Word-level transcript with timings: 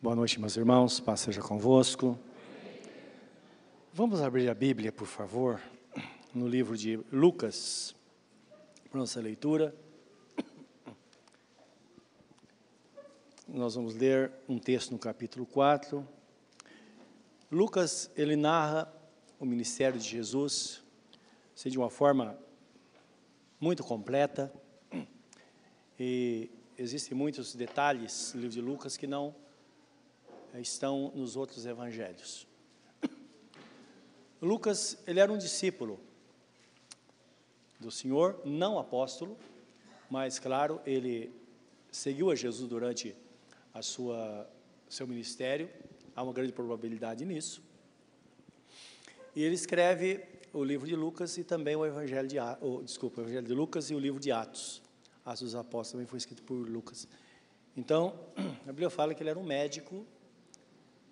Boa 0.00 0.14
noite, 0.14 0.38
meus 0.38 0.56
irmãos, 0.56 1.00
paz 1.00 1.18
seja 1.18 1.40
convosco. 1.40 2.16
Vamos 3.92 4.20
abrir 4.20 4.48
a 4.48 4.54
Bíblia, 4.54 4.92
por 4.92 5.08
favor, 5.08 5.60
no 6.32 6.46
livro 6.46 6.76
de 6.76 7.00
Lucas, 7.10 7.96
para 8.88 9.00
nossa 9.00 9.20
leitura. 9.20 9.74
Nós 13.48 13.74
vamos 13.74 13.96
ler 13.96 14.30
um 14.48 14.56
texto 14.56 14.92
no 14.92 15.00
capítulo 15.00 15.44
4. 15.44 16.06
Lucas, 17.50 18.08
ele 18.14 18.36
narra 18.36 18.88
o 19.40 19.44
ministério 19.44 19.98
de 19.98 20.08
Jesus, 20.08 20.80
assim, 21.56 21.70
de 21.70 21.76
uma 21.76 21.90
forma 21.90 22.38
muito 23.60 23.82
completa, 23.82 24.52
e 25.98 26.48
existem 26.78 27.18
muitos 27.18 27.52
detalhes 27.52 28.30
no 28.32 28.42
livro 28.42 28.54
de 28.54 28.60
Lucas 28.60 28.96
que 28.96 29.08
não 29.08 29.34
estão 30.60 31.12
nos 31.14 31.36
outros 31.36 31.66
evangelhos. 31.66 32.46
Lucas, 34.42 34.98
ele 35.06 35.20
era 35.20 35.32
um 35.32 35.38
discípulo 35.38 36.00
do 37.78 37.90
Senhor, 37.90 38.40
não 38.44 38.78
apóstolo, 38.78 39.36
mas 40.10 40.38
claro, 40.38 40.80
ele 40.84 41.32
seguiu 41.90 42.30
a 42.30 42.34
Jesus 42.34 42.68
durante 42.68 43.14
a 43.72 43.82
sua 43.82 44.48
seu 44.88 45.06
ministério, 45.06 45.68
há 46.16 46.22
uma 46.22 46.32
grande 46.32 46.52
probabilidade 46.52 47.24
nisso. 47.24 47.62
E 49.36 49.42
ele 49.42 49.54
escreve 49.54 50.24
o 50.52 50.64
livro 50.64 50.86
de 50.86 50.96
Lucas 50.96 51.36
e 51.36 51.44
também 51.44 51.76
o 51.76 51.84
evangelho 51.84 52.26
de 52.26 52.36
desculpa, 52.84 53.20
o 53.20 53.24
evangelho 53.24 53.46
de 53.46 53.54
Lucas 53.54 53.90
e 53.90 53.94
o 53.94 53.98
livro 53.98 54.18
de 54.18 54.32
Atos. 54.32 54.82
Atos 55.24 55.42
dos 55.42 55.54
Apóstolos 55.54 55.90
também 55.92 56.06
foi 56.06 56.16
escrito 56.16 56.42
por 56.42 56.54
Lucas. 56.54 57.06
Então, 57.76 58.18
a 58.66 58.72
Bíblia 58.72 58.90
fala 58.90 59.14
que 59.14 59.22
ele 59.22 59.30
era 59.30 59.38
um 59.38 59.44
médico 59.44 60.06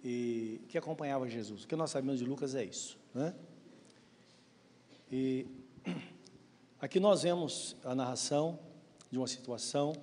e 0.02 0.60
que 0.68 0.78
acompanhava 0.78 1.28
Jesus. 1.28 1.64
O 1.64 1.66
que 1.68 1.76
nós 1.76 1.90
sabemos 1.90 2.18
de 2.18 2.24
Lucas 2.24 2.54
é 2.54 2.64
isso. 2.64 2.98
Né? 3.14 3.34
E 5.10 5.46
aqui 6.80 7.00
nós 7.00 7.22
vemos 7.22 7.76
a 7.84 7.94
narração 7.94 8.58
de 9.10 9.18
uma 9.18 9.26
situação 9.26 9.94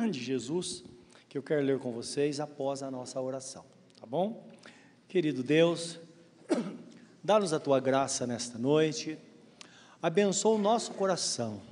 de 0.10 0.22
Jesus 0.22 0.84
que 1.28 1.38
eu 1.38 1.42
quero 1.42 1.62
ler 1.62 1.78
com 1.78 1.92
vocês 1.92 2.40
após 2.40 2.82
a 2.82 2.90
nossa 2.90 3.18
oração, 3.20 3.64
tá 3.98 4.06
bom? 4.06 4.46
Querido 5.08 5.42
Deus, 5.42 5.98
dá-nos 7.24 7.54
a 7.54 7.58
tua 7.58 7.80
graça 7.80 8.26
nesta 8.26 8.58
noite, 8.58 9.18
abençoa 10.02 10.56
o 10.56 10.58
nosso 10.58 10.92
coração. 10.92 11.62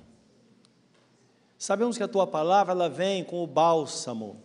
Sabemos 1.59 1.99
que 1.99 2.03
a 2.03 2.09
tua 2.09 2.27
palavra 2.27 2.73
ela 2.73 2.89
vem 2.89 3.23
com 3.23 3.45
o 3.45 3.47
bálsamo 3.47 4.43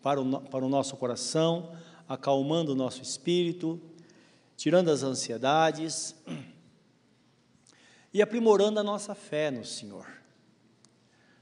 para 0.00 0.20
o, 0.20 0.40
para 0.42 0.64
o 0.64 0.68
nosso 0.68 0.96
coração, 0.96 1.76
acalmando 2.08 2.72
o 2.72 2.74
nosso 2.74 3.02
espírito, 3.02 3.80
tirando 4.56 4.90
as 4.90 5.02
ansiedades 5.02 6.14
e 8.12 8.22
aprimorando 8.22 8.78
a 8.78 8.82
nossa 8.82 9.14
fé 9.14 9.50
no 9.50 9.64
Senhor. 9.64 10.06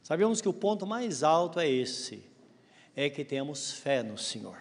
Sabemos 0.02 0.40
que 0.40 0.48
o 0.48 0.52
ponto 0.52 0.86
mais 0.86 1.22
alto 1.22 1.60
é 1.60 1.68
esse, 1.68 2.24
é 2.94 3.08
que 3.08 3.24
temos 3.24 3.72
fé 3.72 4.02
no 4.02 4.18
Senhor. 4.18 4.58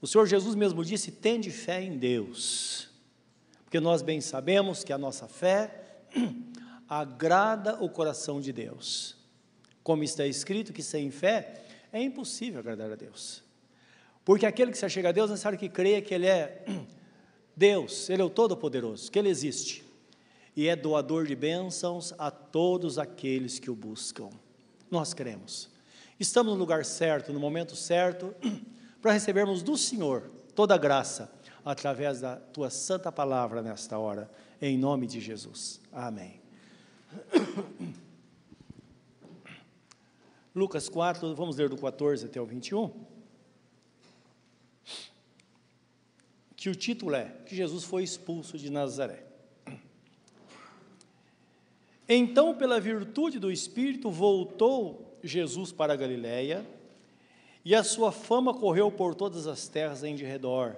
O 0.00 0.06
Senhor 0.06 0.26
Jesus 0.26 0.54
mesmo 0.54 0.84
disse: 0.84 1.10
tende 1.10 1.50
fé 1.50 1.82
em 1.82 1.96
Deus, 1.96 2.90
porque 3.64 3.80
nós 3.80 4.02
bem 4.02 4.20
sabemos 4.20 4.84
que 4.84 4.92
a 4.92 4.98
nossa 4.98 5.26
fé 5.26 6.02
agrada 6.88 7.82
o 7.82 7.88
coração 7.88 8.40
de 8.40 8.52
Deus. 8.52 9.16
Como 9.82 10.04
está 10.04 10.26
escrito 10.26 10.72
que 10.72 10.82
sem 10.82 11.10
fé 11.10 11.62
é 11.92 12.02
impossível 12.02 12.60
agradar 12.60 12.92
a 12.92 12.96
Deus. 12.96 13.42
Porque 14.28 14.44
aquele 14.44 14.70
que 14.70 14.76
se 14.76 14.84
achega 14.84 15.08
a 15.08 15.12
Deus 15.12 15.30
é 15.30 15.32
necessário 15.32 15.58
que 15.58 15.70
creia 15.70 16.02
que 16.02 16.12
Ele 16.12 16.26
é 16.26 16.62
Deus, 17.56 18.10
Ele 18.10 18.20
é 18.20 18.24
o 18.26 18.28
Todo-Poderoso, 18.28 19.10
que 19.10 19.18
Ele 19.18 19.30
existe. 19.30 19.82
E 20.54 20.68
é 20.68 20.76
doador 20.76 21.24
de 21.24 21.34
bênçãos 21.34 22.12
a 22.18 22.30
todos 22.30 22.98
aqueles 22.98 23.58
que 23.58 23.70
o 23.70 23.74
buscam. 23.74 24.28
Nós 24.90 25.14
cremos. 25.14 25.70
Estamos 26.20 26.52
no 26.52 26.58
lugar 26.58 26.84
certo, 26.84 27.32
no 27.32 27.40
momento 27.40 27.74
certo, 27.74 28.34
para 29.00 29.12
recebermos 29.12 29.62
do 29.62 29.78
Senhor 29.78 30.30
toda 30.54 30.74
a 30.74 30.78
graça, 30.78 31.32
através 31.64 32.20
da 32.20 32.36
tua 32.36 32.68
santa 32.68 33.10
palavra 33.10 33.62
nesta 33.62 33.96
hora, 33.96 34.30
em 34.60 34.76
nome 34.76 35.06
de 35.06 35.22
Jesus. 35.22 35.80
Amém. 35.90 36.38
Lucas 40.54 40.86
4, 40.86 41.34
vamos 41.34 41.56
ler 41.56 41.70
do 41.70 41.78
14 41.78 42.26
até 42.26 42.38
o 42.38 42.44
21. 42.44 43.07
Que 46.58 46.68
o 46.68 46.74
título 46.74 47.14
é 47.14 47.36
que 47.46 47.54
Jesus 47.54 47.84
foi 47.84 48.02
expulso 48.02 48.58
de 48.58 48.68
Nazaré. 48.68 49.22
Então, 52.08 52.52
pela 52.52 52.80
virtude 52.80 53.38
do 53.38 53.48
Espírito, 53.48 54.10
voltou 54.10 55.16
Jesus 55.22 55.70
para 55.70 55.92
a 55.92 55.96
Galiléia, 55.96 56.68
e 57.64 57.76
a 57.76 57.84
sua 57.84 58.10
fama 58.10 58.52
correu 58.52 58.90
por 58.90 59.14
todas 59.14 59.46
as 59.46 59.68
terras 59.68 60.02
em 60.02 60.16
redor. 60.16 60.74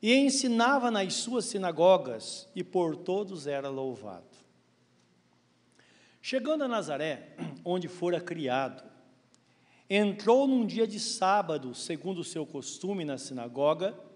E 0.00 0.14
ensinava 0.14 0.92
nas 0.92 1.14
suas 1.14 1.46
sinagogas, 1.46 2.48
e 2.54 2.62
por 2.62 2.94
todos 2.94 3.48
era 3.48 3.68
louvado. 3.68 4.36
Chegando 6.22 6.62
a 6.62 6.68
Nazaré, 6.68 7.34
onde 7.64 7.88
fora 7.88 8.20
criado, 8.20 8.84
entrou 9.90 10.46
num 10.46 10.64
dia 10.64 10.86
de 10.86 11.00
sábado, 11.00 11.74
segundo 11.74 12.20
o 12.20 12.24
seu 12.24 12.46
costume, 12.46 13.04
na 13.04 13.18
sinagoga, 13.18 14.06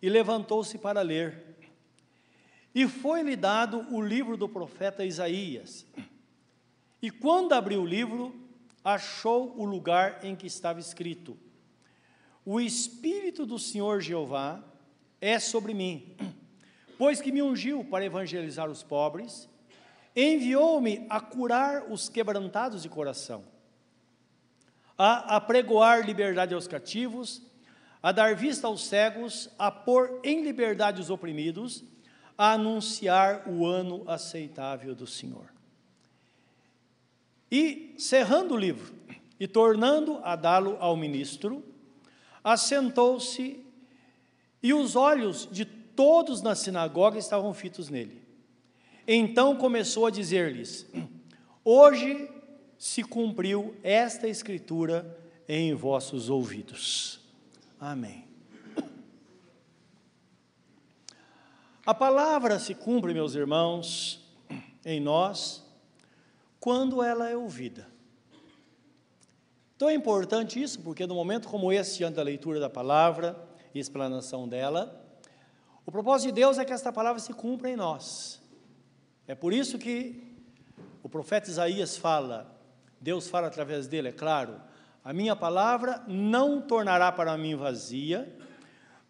e 0.00 0.08
levantou-se 0.08 0.78
para 0.78 1.00
ler. 1.02 1.56
E 2.74 2.86
foi-lhe 2.86 3.36
dado 3.36 3.86
o 3.90 4.00
livro 4.02 4.36
do 4.36 4.48
profeta 4.48 5.04
Isaías. 5.04 5.86
E 7.00 7.10
quando 7.10 7.52
abriu 7.52 7.82
o 7.82 7.86
livro, 7.86 8.34
achou 8.84 9.58
o 9.58 9.64
lugar 9.64 10.24
em 10.24 10.36
que 10.36 10.46
estava 10.46 10.78
escrito: 10.78 11.36
O 12.44 12.60
Espírito 12.60 13.46
do 13.46 13.58
Senhor 13.58 14.00
Jeová 14.00 14.62
é 15.20 15.38
sobre 15.38 15.72
mim, 15.72 16.16
pois 16.98 17.20
que 17.20 17.32
me 17.32 17.42
ungiu 17.42 17.84
para 17.84 18.04
evangelizar 18.04 18.70
os 18.70 18.82
pobres, 18.82 19.48
enviou-me 20.14 21.06
a 21.10 21.20
curar 21.20 21.90
os 21.90 22.08
quebrantados 22.08 22.82
de 22.82 22.88
coração, 22.88 23.44
a 24.96 25.36
apregoar 25.36 26.06
liberdade 26.06 26.54
aos 26.54 26.68
cativos, 26.68 27.42
a 28.06 28.12
dar 28.12 28.36
vista 28.36 28.68
aos 28.68 28.86
cegos, 28.86 29.50
a 29.58 29.68
pôr 29.68 30.20
em 30.22 30.44
liberdade 30.44 31.00
os 31.00 31.10
oprimidos, 31.10 31.82
a 32.38 32.52
anunciar 32.52 33.48
o 33.48 33.66
ano 33.66 34.08
aceitável 34.08 34.94
do 34.94 35.08
Senhor. 35.08 35.52
E, 37.50 37.96
cerrando 37.98 38.54
o 38.54 38.56
livro 38.56 38.94
e 39.40 39.48
tornando 39.48 40.20
a 40.22 40.36
dá-lo 40.36 40.76
ao 40.78 40.96
ministro, 40.96 41.64
assentou-se 42.44 43.58
e 44.62 44.72
os 44.72 44.94
olhos 44.94 45.48
de 45.50 45.64
todos 45.64 46.40
na 46.42 46.54
sinagoga 46.54 47.18
estavam 47.18 47.52
fitos 47.52 47.88
nele. 47.88 48.22
Então 49.04 49.56
começou 49.56 50.06
a 50.06 50.12
dizer-lhes: 50.12 50.86
Hoje 51.64 52.30
se 52.78 53.02
cumpriu 53.02 53.74
esta 53.82 54.28
escritura 54.28 55.18
em 55.48 55.74
vossos 55.74 56.30
ouvidos. 56.30 57.25
Amém. 57.78 58.26
A 61.84 61.94
palavra 61.94 62.58
se 62.58 62.74
cumpre, 62.74 63.14
meus 63.14 63.34
irmãos, 63.34 64.28
em 64.84 65.00
nós, 65.00 65.64
quando 66.58 67.02
ela 67.02 67.28
é 67.28 67.36
ouvida. 67.36 67.86
Então 69.76 69.88
é 69.88 69.94
importante 69.94 70.60
isso, 70.60 70.80
porque 70.80 71.06
no 71.06 71.14
momento 71.14 71.48
como 71.48 71.70
esse, 71.70 71.98
diante 71.98 72.16
da 72.16 72.22
leitura 72.22 72.58
da 72.58 72.70
palavra 72.70 73.36
e 73.74 73.78
explanação 73.78 74.48
dela, 74.48 75.04
o 75.84 75.92
propósito 75.92 76.28
de 76.28 76.40
Deus 76.40 76.58
é 76.58 76.64
que 76.64 76.72
esta 76.72 76.92
palavra 76.92 77.20
se 77.20 77.32
cumpra 77.32 77.70
em 77.70 77.76
nós. 77.76 78.42
É 79.28 79.34
por 79.34 79.52
isso 79.52 79.78
que 79.78 80.34
o 81.02 81.08
profeta 81.08 81.50
Isaías 81.50 81.96
fala, 81.96 82.58
Deus 83.00 83.28
fala 83.28 83.46
através 83.46 83.86
dele, 83.86 84.08
é 84.08 84.12
claro, 84.12 84.60
a 85.06 85.12
minha 85.12 85.36
palavra 85.36 86.02
não 86.08 86.60
tornará 86.60 87.12
para 87.12 87.38
mim 87.38 87.54
vazia, 87.54 88.36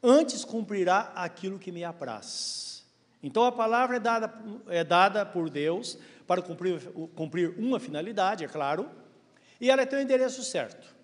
antes 0.02 0.44
cumprirá 0.44 1.10
aquilo 1.14 1.58
que 1.58 1.72
me 1.72 1.84
apraz. 1.84 2.84
Então 3.22 3.42
a 3.42 3.50
palavra 3.50 3.96
é 3.96 3.98
dada, 3.98 4.34
é 4.68 4.84
dada 4.84 5.24
por 5.24 5.48
Deus 5.48 5.98
para 6.26 6.42
cumprir, 6.42 6.82
cumprir 7.14 7.58
uma 7.58 7.80
finalidade, 7.80 8.44
é 8.44 8.46
claro, 8.46 8.90
e 9.58 9.70
ela 9.70 9.86
tem 9.86 9.98
o 9.98 10.02
endereço 10.02 10.44
certo. 10.44 10.94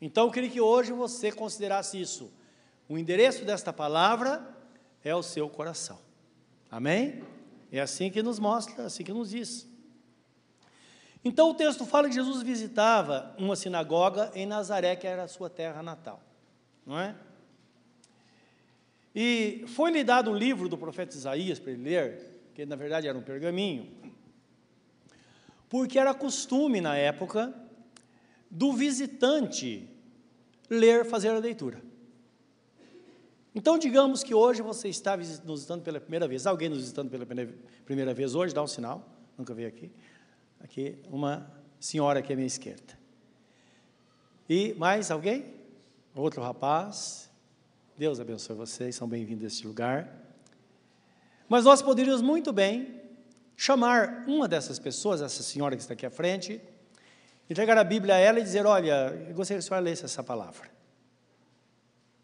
Então 0.00 0.24
eu 0.24 0.32
queria 0.32 0.48
que 0.48 0.60
hoje 0.60 0.90
você 0.90 1.30
considerasse 1.30 2.00
isso. 2.00 2.32
O 2.88 2.96
endereço 2.96 3.44
desta 3.44 3.74
palavra 3.74 4.42
é 5.04 5.14
o 5.14 5.22
seu 5.22 5.50
coração. 5.50 5.98
Amém? 6.70 7.22
É 7.70 7.78
assim 7.78 8.10
que 8.10 8.22
nos 8.22 8.38
mostra, 8.38 8.86
assim 8.86 9.04
que 9.04 9.12
nos 9.12 9.28
diz. 9.28 9.68
Então 11.24 11.50
o 11.50 11.54
texto 11.54 11.84
fala 11.84 12.08
que 12.08 12.14
Jesus 12.14 12.42
visitava 12.42 13.34
uma 13.38 13.56
sinagoga 13.56 14.30
em 14.34 14.46
Nazaré, 14.46 14.94
que 14.96 15.06
era 15.06 15.24
a 15.24 15.28
sua 15.28 15.50
terra 15.50 15.82
natal, 15.82 16.22
não 16.86 16.98
é? 16.98 17.14
E 19.14 19.64
foi-lhe 19.68 20.04
dado 20.04 20.30
um 20.30 20.34
livro 20.34 20.68
do 20.68 20.78
profeta 20.78 21.16
Isaías 21.16 21.58
para 21.58 21.72
ele 21.72 21.82
ler, 21.82 22.40
que 22.54 22.64
na 22.64 22.76
verdade 22.76 23.08
era 23.08 23.18
um 23.18 23.22
pergaminho, 23.22 23.90
porque 25.68 25.98
era 25.98 26.14
costume 26.14 26.80
na 26.80 26.96
época 26.96 27.52
do 28.50 28.72
visitante 28.72 29.88
ler, 30.70 31.04
fazer 31.04 31.30
a 31.30 31.38
leitura. 31.38 31.82
Então, 33.54 33.78
digamos 33.78 34.22
que 34.22 34.34
hoje 34.34 34.62
você 34.62 34.88
está 34.88 35.16
nos 35.16 35.40
visitando 35.60 35.82
pela 35.82 35.98
primeira 35.98 36.28
vez. 36.28 36.46
Alguém 36.46 36.68
nos 36.68 36.78
visitando 36.78 37.10
pela 37.10 37.26
primeira 37.84 38.14
vez 38.14 38.34
hoje? 38.34 38.54
Dá 38.54 38.62
um 38.62 38.68
sinal. 38.68 39.04
Nunca 39.36 39.52
veio 39.52 39.66
aqui. 39.66 39.90
Aqui, 40.60 40.98
uma 41.10 41.50
senhora 41.78 42.18
aqui 42.18 42.32
à 42.32 42.36
minha 42.36 42.46
esquerda. 42.46 42.98
E 44.48 44.74
mais 44.74 45.10
alguém? 45.10 45.44
Outro 46.14 46.42
rapaz? 46.42 47.30
Deus 47.96 48.18
abençoe 48.18 48.56
vocês, 48.56 48.96
são 48.96 49.08
bem-vindos 49.08 49.44
a 49.44 49.46
este 49.46 49.66
lugar. 49.66 50.08
Mas 51.48 51.64
nós 51.64 51.80
poderíamos 51.80 52.22
muito 52.22 52.52
bem 52.52 53.00
chamar 53.56 54.24
uma 54.26 54.46
dessas 54.46 54.78
pessoas, 54.78 55.22
essa 55.22 55.42
senhora 55.42 55.74
que 55.76 55.82
está 55.82 55.94
aqui 55.94 56.06
à 56.06 56.10
frente, 56.10 56.60
entregar 57.48 57.76
a 57.78 57.84
Bíblia 57.84 58.14
a 58.14 58.18
ela 58.18 58.38
e 58.40 58.42
dizer: 58.42 58.66
Olha, 58.66 59.14
eu 59.28 59.34
gostaria 59.34 59.60
que 59.60 59.66
a 59.66 59.68
senhora 59.68 59.84
lesse 59.84 60.04
essa 60.04 60.22
palavra. 60.22 60.70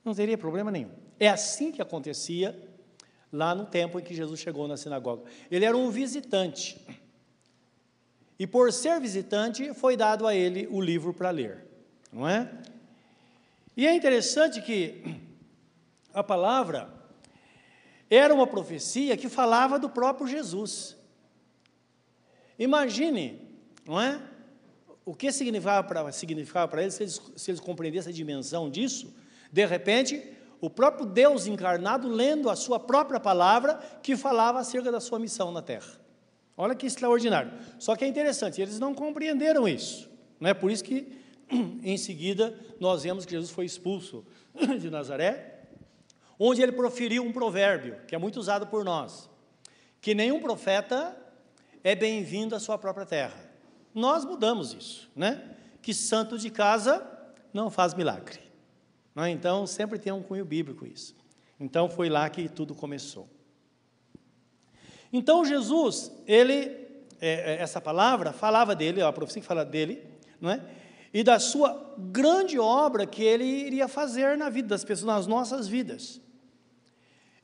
Não 0.05 0.15
teria 0.15 0.37
problema 0.37 0.71
nenhum. 0.71 0.91
É 1.19 1.29
assim 1.29 1.73
que 1.73 1.81
acontecia 1.81 2.57
lá 3.33 3.55
no 3.55 3.67
tempo 3.67 3.99
em 3.99 4.03
que 4.03 4.15
Jesus 4.15 4.39
chegou 4.41 4.69
na 4.69 4.77
sinagoga. 4.77 5.25
Ele 5.51 5.65
era 5.65 5.77
um 5.77 5.91
visitante. 5.91 6.81
E 8.39 8.47
por 8.47 8.73
ser 8.73 9.01
visitante, 9.01 9.73
foi 9.75 9.97
dado 9.97 10.27
a 10.27 10.35
ele 10.35 10.67
o 10.71 10.81
livro 10.81 11.15
para 11.15 11.31
ler, 11.31 11.65
não 12.13 12.29
é? 12.29 12.51
E 13.77 13.87
é 13.87 13.95
interessante 13.95 14.61
que 14.61 15.03
a 16.13 16.23
palavra 16.23 16.93
era 18.09 18.33
uma 18.33 18.47
profecia 18.47 19.17
que 19.17 19.29
falava 19.29 19.79
do 19.79 19.89
próprio 19.89 20.27
Jesus. 20.27 20.97
Imagine, 22.59 23.41
não 23.85 24.01
é? 24.01 24.21
O 25.05 25.15
que 25.15 25.31
significava 25.33 25.87
para 25.87 26.13
significava 26.13 26.69
para 26.69 26.83
eles 26.83 26.95
se, 26.95 27.03
eles 27.03 27.21
se 27.37 27.51
eles 27.51 27.61
compreendessem 27.61 28.13
a 28.13 28.15
dimensão 28.15 28.71
disso. 28.71 29.15
De 29.53 29.65
repente, 29.67 30.23
o 30.61 30.71
próprio 30.71 31.05
Deus 31.05 31.47
encarnado 31.47 32.09
lendo 32.09 32.49
a 32.49 32.57
sua 32.57 32.81
própria 32.81 33.21
palavra 33.21 33.75
que 34.03 34.17
falava 34.17 34.61
acerca 34.61 34.91
da 34.91 35.01
sua 35.01 35.19
missão 35.19 35.53
na 35.53 35.61
terra. 35.61 36.04
Olha 36.57 36.75
que 36.75 36.87
extraordinário. 36.87 37.53
Só 37.79 37.97
que 37.97 38.05
é 38.05 38.09
interessante, 38.09 38.61
eles 38.61 38.79
não 38.79 38.95
compreenderam 38.95 39.67
isso. 39.69 40.11
Não 40.39 40.51
é 40.51 40.55
por 40.55 40.71
isso 40.71 40.85
que 40.85 41.19
em 41.83 41.97
seguida 41.97 42.59
nós 42.79 43.03
vemos 43.03 43.25
que 43.25 43.33
Jesus 43.33 43.51
foi 43.51 43.65
expulso 43.65 44.25
de 44.81 44.91
Nazaré 44.91 45.55
onde 46.39 46.63
ele 46.63 46.73
proferiu 46.73 47.23
um 47.23 47.33
provérbio, 47.33 47.97
que 48.07 48.15
é 48.15 48.19
muito 48.19 48.39
usado 48.39 48.67
por 48.67 48.85
nós, 48.85 49.31
que 50.01 50.15
nenhum 50.15 50.41
profeta 50.41 51.17
é 51.83 51.95
bem-vindo 51.95 52.55
à 52.55 52.61
sua 52.61 52.79
própria 52.79 53.07
terra. 53.07 53.51
Nós 53.95 54.25
mudamos 54.25 54.73
isso, 54.73 55.11
né? 55.15 55.57
Que 55.81 55.95
santo 55.95 56.39
de 56.39 56.51
casa 56.51 57.07
não 57.53 57.71
faz 57.71 57.95
milagre. 57.95 58.41
Não 59.15 59.25
é? 59.25 59.31
Então, 59.31 59.67
sempre 59.67 59.99
tem 59.99 60.13
um 60.13 60.23
cunho 60.23 60.45
bíblico 60.45 60.87
isso. 60.87 61.15
Então, 61.61 61.89
foi 61.89 62.09
lá 62.09 62.29
que 62.29 62.49
tudo 62.49 62.75
começou. 62.75 63.29
Então, 65.17 65.45
Jesus, 65.45 66.11
ele, 66.27 66.77
é, 67.21 67.53
é 67.55 67.63
essa 67.63 67.81
palavra 67.81 68.33
falava 68.33 68.75
dele, 68.75 69.01
a 69.01 69.13
profecia 69.13 69.41
que 69.41 69.47
fala 69.47 69.65
dele, 69.65 70.03
não 70.41 70.51
é? 70.51 70.61
E 71.13 71.23
da 71.23 71.39
sua 71.39 71.95
grande 71.97 72.59
obra 72.59 73.07
que 73.07 73.23
ele 73.23 73.45
iria 73.45 73.87
fazer 73.87 74.37
na 74.37 74.51
vida 74.51 74.67
das 74.67 74.83
pessoas, 74.83 75.07
nas 75.07 75.27
nossas 75.29 75.69
vidas. 75.69 76.21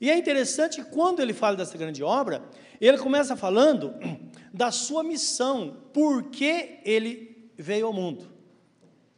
E 0.01 0.11
é 0.11 0.17
interessante 0.17 0.83
quando 0.83 1.21
ele 1.21 1.31
fala 1.31 1.55
dessa 1.55 1.77
grande 1.77 2.03
obra, 2.03 2.43
ele 2.81 2.97
começa 2.97 3.37
falando 3.37 3.93
da 4.53 4.69
sua 4.69 5.01
missão, 5.01 5.77
por 5.93 6.23
que 6.23 6.81
ele 6.83 7.49
veio 7.57 7.87
ao 7.87 7.93
mundo. 7.93 8.29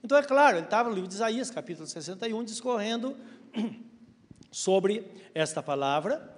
Então, 0.03 0.15
é 0.15 0.21
claro, 0.21 0.57
ele 0.57 0.65
estava 0.65 0.89
no 0.89 0.93
livro 0.93 1.09
de 1.09 1.15
Isaías, 1.15 1.49
capítulo 1.49 1.87
61, 1.87 2.43
discorrendo 2.43 3.17
sobre 4.51 5.07
esta 5.33 5.63
palavra. 5.63 6.31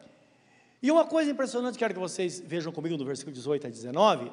E 0.85 0.91
uma 0.91 1.05
coisa 1.05 1.31
impressionante, 1.31 1.77
quero 1.77 1.93
que 1.93 1.99
vocês 1.99 2.39
vejam 2.39 2.71
comigo 2.71 2.95
no 2.97 3.05
versículo 3.05 3.33
18 3.33 3.67
a 3.67 3.69
19, 3.69 4.31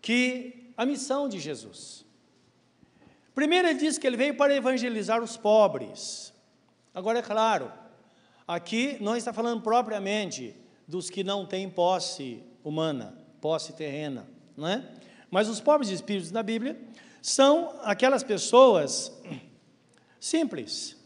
que 0.00 0.72
a 0.76 0.86
missão 0.86 1.28
de 1.28 1.38
Jesus. 1.38 2.06
Primeiro, 3.34 3.68
ele 3.68 3.78
diz 3.78 3.98
que 3.98 4.06
ele 4.06 4.16
veio 4.16 4.34
para 4.36 4.54
evangelizar 4.54 5.22
os 5.22 5.36
pobres. 5.36 6.32
Agora, 6.94 7.18
é 7.18 7.22
claro, 7.22 7.70
Aqui 8.48 8.96
não 8.98 9.14
está 9.14 9.30
falando 9.30 9.60
propriamente 9.60 10.56
dos 10.86 11.10
que 11.10 11.22
não 11.22 11.44
têm 11.44 11.68
posse 11.68 12.42
humana, 12.64 13.14
posse 13.42 13.74
terrena, 13.74 14.26
não 14.56 14.66
é? 14.66 14.90
Mas 15.30 15.50
os 15.50 15.60
pobres 15.60 15.90
de 15.90 15.94
espíritos 15.94 16.32
na 16.32 16.42
Bíblia 16.42 16.80
são 17.20 17.78
aquelas 17.82 18.24
pessoas 18.24 19.12
simples. 20.18 20.96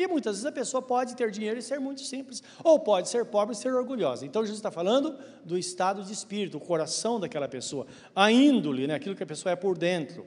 E 0.00 0.06
muitas 0.06 0.36
vezes 0.36 0.46
a 0.46 0.52
pessoa 0.52 0.80
pode 0.80 1.14
ter 1.14 1.30
dinheiro 1.30 1.58
e 1.58 1.62
ser 1.62 1.78
muito 1.78 2.00
simples, 2.00 2.42
ou 2.64 2.80
pode 2.80 3.06
ser 3.06 3.26
pobre 3.26 3.54
e 3.54 3.58
ser 3.58 3.74
orgulhosa. 3.74 4.24
Então 4.24 4.40
Jesus 4.40 4.58
está 4.58 4.70
falando 4.70 5.14
do 5.44 5.58
estado 5.58 6.02
de 6.02 6.10
espírito, 6.10 6.56
o 6.56 6.60
coração 6.60 7.20
daquela 7.20 7.46
pessoa, 7.46 7.86
a 8.16 8.32
índole, 8.32 8.86
né, 8.86 8.94
aquilo 8.94 9.14
que 9.14 9.22
a 9.22 9.26
pessoa 9.26 9.52
é 9.52 9.56
por 9.56 9.76
dentro. 9.76 10.26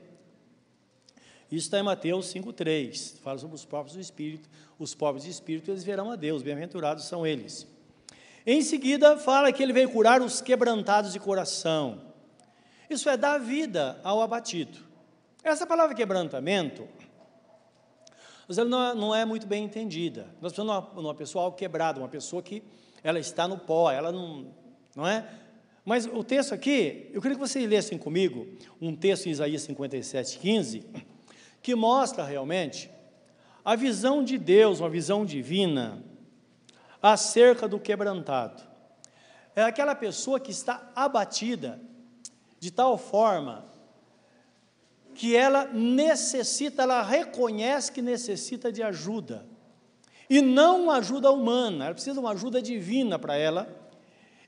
Isso 1.50 1.66
está 1.66 1.80
em 1.80 1.82
Mateus 1.82 2.32
5,3, 2.32 3.18
fala 3.18 3.36
sobre 3.36 3.56
os 3.56 3.64
pobres 3.64 3.96
do 3.96 4.00
Espírito. 4.00 4.48
Os 4.78 4.94
pobres 4.94 5.24
de 5.24 5.30
Espírito, 5.30 5.72
eles 5.72 5.82
verão 5.82 6.08
a 6.08 6.14
Deus, 6.14 6.40
bem-aventurados 6.40 7.06
são 7.06 7.26
eles. 7.26 7.66
Em 8.46 8.62
seguida, 8.62 9.18
fala 9.18 9.52
que 9.52 9.60
ele 9.60 9.72
veio 9.72 9.90
curar 9.90 10.22
os 10.22 10.40
quebrantados 10.40 11.12
de 11.12 11.18
coração. 11.18 12.00
Isso 12.88 13.08
é 13.08 13.16
dar 13.16 13.38
vida 13.38 14.00
ao 14.04 14.22
abatido. 14.22 14.78
Essa 15.42 15.66
palavra 15.66 15.96
quebrantamento, 15.96 16.86
não 18.48 19.14
é 19.14 19.24
muito 19.24 19.46
bem 19.46 19.64
entendida. 19.64 20.26
Nós 20.40 20.52
precisamos 20.52 20.92
de 20.92 21.00
uma 21.00 21.14
pessoa 21.14 21.52
quebrada, 21.52 21.98
uma 21.98 22.08
pessoa 22.08 22.42
que 22.42 22.62
ela 23.02 23.18
está 23.18 23.48
no 23.48 23.58
pó, 23.58 23.90
ela 23.90 24.12
não, 24.12 24.46
não 24.94 25.06
é? 25.06 25.26
Mas 25.84 26.06
o 26.06 26.24
texto 26.24 26.54
aqui, 26.54 27.10
eu 27.12 27.20
queria 27.20 27.36
que 27.36 27.40
vocês 27.40 27.68
lessem 27.68 27.98
comigo 27.98 28.46
um 28.80 28.96
texto 28.96 29.26
em 29.26 29.30
Isaías 29.30 29.62
57, 29.62 30.38
15, 30.38 30.86
que 31.62 31.74
mostra 31.74 32.24
realmente 32.24 32.90
a 33.64 33.76
visão 33.76 34.24
de 34.24 34.38
Deus, 34.38 34.80
uma 34.80 34.88
visão 34.88 35.24
divina, 35.24 36.02
acerca 37.02 37.68
do 37.68 37.78
quebrantado. 37.78 38.62
É 39.54 39.62
aquela 39.62 39.94
pessoa 39.94 40.40
que 40.40 40.50
está 40.50 40.90
abatida 40.96 41.80
de 42.58 42.70
tal 42.70 42.96
forma 42.96 43.66
que 45.14 45.36
ela 45.36 45.66
necessita, 45.66 46.82
ela 46.82 47.02
reconhece 47.02 47.92
que 47.92 48.02
necessita 48.02 48.72
de 48.72 48.82
ajuda. 48.82 49.46
E 50.28 50.40
não 50.40 50.84
uma 50.84 50.96
ajuda 50.96 51.30
humana, 51.30 51.86
ela 51.86 51.94
precisa 51.94 52.14
de 52.14 52.18
uma 52.18 52.32
ajuda 52.32 52.60
divina 52.60 53.18
para 53.18 53.36
ela. 53.36 53.68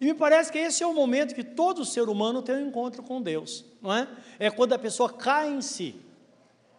E 0.01 0.07
me 0.07 0.15
parece 0.15 0.51
que 0.53 0.59
esse 0.59 0.83
é 0.83 0.87
o 0.87 0.93
momento 0.93 1.35
que 1.35 1.45
todo 1.45 1.85
ser 1.85 2.09
humano 2.09 2.43
tem 2.43 2.57
um 2.57 2.69
encontro 2.69 3.03
com 3.03 3.23
Deus, 3.23 3.65
não 3.81 3.93
é? 3.93 4.09
É 4.39 4.51
quando 4.51 4.73
a 4.73 4.79
pessoa 4.79 5.11
cai 5.11 5.51
em 5.51 5.63
si. 5.63 5.95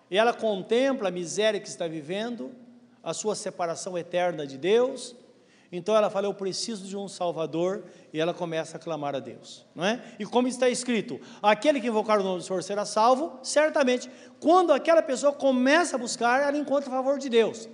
E 0.09 0.17
ela 0.17 0.33
contempla 0.33 1.09
a 1.09 1.11
miséria 1.11 1.59
que 1.59 1.67
está 1.67 1.87
vivendo, 1.87 2.51
a 3.03 3.13
sua 3.13 3.35
separação 3.35 3.97
eterna 3.97 4.45
de 4.45 4.57
Deus. 4.57 5.15
Então 5.71 5.95
ela 5.95 6.09
fala: 6.09 6.27
Eu 6.27 6.33
preciso 6.33 6.85
de 6.85 6.95
um 6.95 7.07
Salvador. 7.07 7.83
E 8.13 8.19
ela 8.19 8.33
começa 8.33 8.77
a 8.77 8.79
clamar 8.79 9.15
a 9.15 9.19
Deus. 9.19 9.65
Não 9.75 9.83
é? 9.83 10.01
E 10.17 10.25
como 10.25 10.47
está 10.47 10.69
escrito: 10.69 11.19
Aquele 11.41 11.81
que 11.81 11.87
invocar 11.87 12.19
o 12.19 12.23
nome 12.23 12.39
do 12.39 12.43
Senhor 12.43 12.63
será 12.63 12.85
salvo. 12.85 13.39
Certamente, 13.43 14.09
quando 14.39 14.71
aquela 14.71 15.01
pessoa 15.01 15.33
começa 15.33 15.95
a 15.95 15.99
buscar, 15.99 16.41
ela 16.41 16.57
encontra 16.57 16.89
o 16.89 16.93
favor 16.93 17.17
de 17.19 17.29
Deus. 17.29 17.67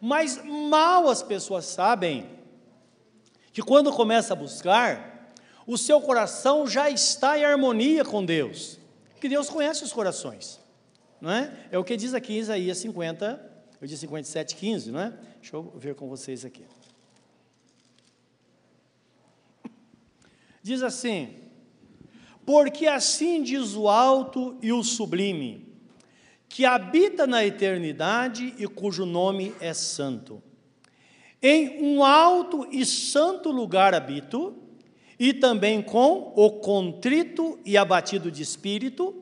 Mas 0.00 0.42
mal 0.44 1.08
as 1.08 1.22
pessoas 1.22 1.64
sabem 1.64 2.28
que 3.52 3.62
quando 3.62 3.92
começa 3.92 4.34
a 4.34 4.36
buscar, 4.36 5.32
o 5.66 5.78
seu 5.78 6.00
coração 6.00 6.66
já 6.66 6.90
está 6.90 7.38
em 7.38 7.44
harmonia 7.44 8.04
com 8.04 8.24
Deus. 8.24 8.78
Que 9.20 9.28
Deus 9.28 9.48
conhece 9.48 9.82
os 9.82 9.92
corações. 9.92 10.60
Não 11.20 11.30
é? 11.30 11.52
é 11.70 11.78
o 11.78 11.84
que 11.84 11.96
diz 11.96 12.12
aqui 12.12 12.34
em 12.34 12.38
Isaías 12.38 12.76
50, 12.78 13.40
eu 13.80 13.86
disse 13.86 14.02
57, 14.02 14.54
15, 14.54 14.92
não 14.92 15.00
é? 15.00 15.12
Deixa 15.40 15.56
eu 15.56 15.72
ver 15.76 15.94
com 15.94 16.08
vocês 16.08 16.44
aqui. 16.44 16.64
Diz 20.66 20.82
assim: 20.82 21.28
Porque 22.44 22.88
assim 22.88 23.40
diz 23.40 23.76
o 23.76 23.86
alto 23.88 24.58
e 24.60 24.72
o 24.72 24.82
sublime, 24.82 25.64
que 26.48 26.64
habita 26.64 27.24
na 27.24 27.46
eternidade 27.46 28.52
e 28.58 28.66
cujo 28.66 29.06
nome 29.06 29.54
é 29.60 29.72
santo. 29.72 30.42
Em 31.40 31.80
um 31.80 32.02
alto 32.02 32.66
e 32.72 32.84
santo 32.84 33.52
lugar 33.52 33.94
habito, 33.94 34.56
e 35.16 35.32
também 35.32 35.80
com 35.80 36.32
o 36.34 36.50
contrito 36.58 37.60
e 37.64 37.76
abatido 37.76 38.28
de 38.28 38.42
espírito, 38.42 39.14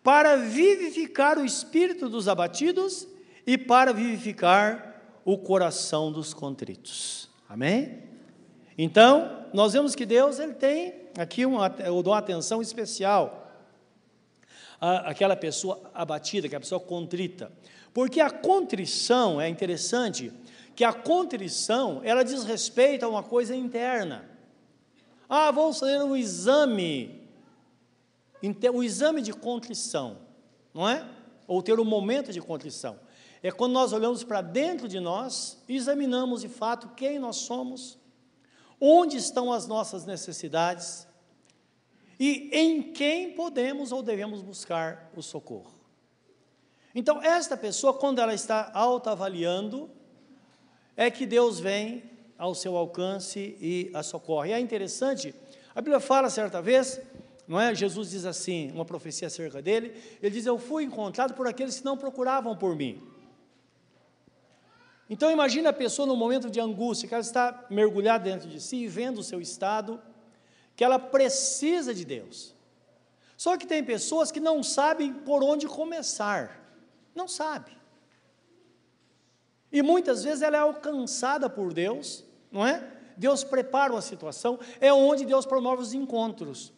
para 0.00 0.36
vivificar 0.36 1.38
o 1.38 1.44
espírito 1.44 2.08
dos 2.08 2.28
abatidos 2.28 3.08
e 3.44 3.58
para 3.58 3.92
vivificar 3.92 5.20
o 5.24 5.36
coração 5.36 6.12
dos 6.12 6.32
contritos. 6.32 7.28
Amém? 7.48 7.98
Então, 8.78 9.37
nós 9.52 9.72
vemos 9.72 9.94
que 9.94 10.06
Deus 10.06 10.38
ele 10.38 10.54
tem 10.54 10.94
aqui 11.16 11.44
uma, 11.44 11.74
eu 11.78 12.02
dou 12.02 12.12
uma 12.12 12.18
atenção 12.18 12.62
especial 12.62 13.46
àquela 14.80 15.36
pessoa 15.36 15.90
abatida, 15.92 16.46
aquela 16.46 16.60
pessoa 16.60 16.80
contrita. 16.80 17.50
Porque 17.92 18.20
a 18.20 18.30
contrição 18.30 19.40
é 19.40 19.48
interessante, 19.48 20.32
que 20.76 20.84
a 20.84 20.92
contrição, 20.92 22.00
ela 22.04 22.22
diz 22.22 22.44
respeito 22.44 23.04
a 23.04 23.08
uma 23.08 23.22
coisa 23.22 23.54
interna. 23.56 24.28
Ah, 25.28 25.50
vamos 25.50 25.80
fazer 25.80 26.00
um 26.02 26.16
exame, 26.16 27.28
o 28.72 28.82
exame 28.82 29.20
de 29.20 29.32
contrição, 29.32 30.18
não 30.72 30.88
é? 30.88 31.04
Ou 31.46 31.60
ter 31.62 31.80
um 31.80 31.84
momento 31.84 32.32
de 32.32 32.40
contrição. 32.40 32.98
É 33.42 33.50
quando 33.50 33.72
nós 33.72 33.92
olhamos 33.92 34.22
para 34.22 34.40
dentro 34.40 34.88
de 34.88 35.00
nós 35.00 35.62
e 35.68 35.76
examinamos 35.76 36.40
de 36.40 36.48
fato 36.48 36.88
quem 36.96 37.18
nós 37.18 37.36
somos, 37.36 37.97
onde 38.80 39.16
estão 39.16 39.52
as 39.52 39.66
nossas 39.66 40.04
necessidades 40.04 41.06
e 42.18 42.50
em 42.52 42.92
quem 42.92 43.32
podemos 43.32 43.92
ou 43.92 44.02
devemos 44.02 44.42
buscar 44.42 45.10
o 45.14 45.22
socorro. 45.22 45.78
Então, 46.94 47.22
esta 47.22 47.56
pessoa, 47.56 47.94
quando 47.94 48.20
ela 48.20 48.34
está 48.34 48.70
autoavaliando, 48.74 49.90
é 50.96 51.10
que 51.10 51.26
Deus 51.26 51.60
vem 51.60 52.02
ao 52.36 52.54
seu 52.54 52.76
alcance 52.76 53.56
e 53.60 53.90
a 53.94 54.02
socorre. 54.02 54.50
E 54.50 54.52
é 54.52 54.60
interessante, 54.60 55.34
a 55.74 55.80
Bíblia 55.80 56.00
fala 56.00 56.28
certa 56.28 56.60
vez, 56.60 57.00
não 57.46 57.60
é? 57.60 57.74
Jesus 57.74 58.10
diz 58.10 58.24
assim, 58.24 58.70
uma 58.72 58.84
profecia 58.84 59.28
acerca 59.28 59.62
dele, 59.62 59.94
ele 60.20 60.34
diz: 60.34 60.44
Eu 60.44 60.58
fui 60.58 60.84
encontrado 60.84 61.34
por 61.34 61.46
aqueles 61.46 61.78
que 61.78 61.84
não 61.84 61.96
procuravam 61.96 62.56
por 62.56 62.74
mim. 62.74 63.00
Então 65.08 65.30
imagine 65.30 65.66
a 65.66 65.72
pessoa 65.72 66.06
no 66.06 66.16
momento 66.16 66.50
de 66.50 66.60
angústia, 66.60 67.08
que 67.08 67.14
ela 67.14 67.22
está 67.22 67.66
mergulhada 67.70 68.24
dentro 68.24 68.48
de 68.48 68.60
si 68.60 68.76
e 68.76 68.88
vendo 68.88 69.18
o 69.18 69.24
seu 69.24 69.40
estado, 69.40 70.00
que 70.76 70.84
ela 70.84 70.98
precisa 70.98 71.94
de 71.94 72.04
Deus. 72.04 72.54
Só 73.36 73.56
que 73.56 73.66
tem 73.66 73.82
pessoas 73.82 74.30
que 74.30 74.40
não 74.40 74.62
sabem 74.62 75.12
por 75.12 75.42
onde 75.42 75.66
começar. 75.66 76.60
Não 77.14 77.26
sabe. 77.26 77.70
E 79.72 79.82
muitas 79.82 80.24
vezes 80.24 80.42
ela 80.42 80.56
é 80.56 80.60
alcançada 80.60 81.48
por 81.48 81.72
Deus, 81.72 82.24
não 82.50 82.66
é? 82.66 82.82
Deus 83.16 83.42
prepara 83.42 83.92
uma 83.92 84.02
situação, 84.02 84.58
é 84.80 84.92
onde 84.92 85.24
Deus 85.24 85.44
promove 85.44 85.82
os 85.82 85.92
encontros, 85.92 86.72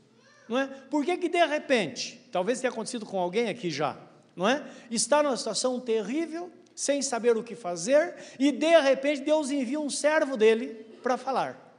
não 0.49 0.58
é? 0.58 0.66
Por 0.66 1.04
que 1.04 1.16
que 1.18 1.28
de 1.28 1.44
repente, 1.44 2.26
talvez 2.32 2.60
tenha 2.60 2.70
acontecido 2.72 3.04
com 3.04 3.18
alguém 3.18 3.49
aqui 3.49 3.70
já, 3.70 3.96
não 4.34 4.49
é? 4.49 4.64
Está 4.90 5.22
numa 5.22 5.37
situação 5.37 5.78
terrível, 5.78 6.50
sem 6.80 7.02
saber 7.02 7.37
o 7.37 7.44
que 7.44 7.54
fazer, 7.54 8.14
e 8.38 8.50
de 8.50 8.80
repente 8.80 9.20
Deus 9.20 9.50
envia 9.50 9.78
um 9.78 9.90
servo 9.90 10.34
dele 10.34 10.68
para 11.02 11.18
falar. 11.18 11.76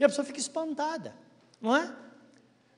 E 0.00 0.04
a 0.04 0.08
pessoa 0.08 0.24
fica 0.24 0.40
espantada, 0.40 1.14
não 1.60 1.76
é? 1.76 1.94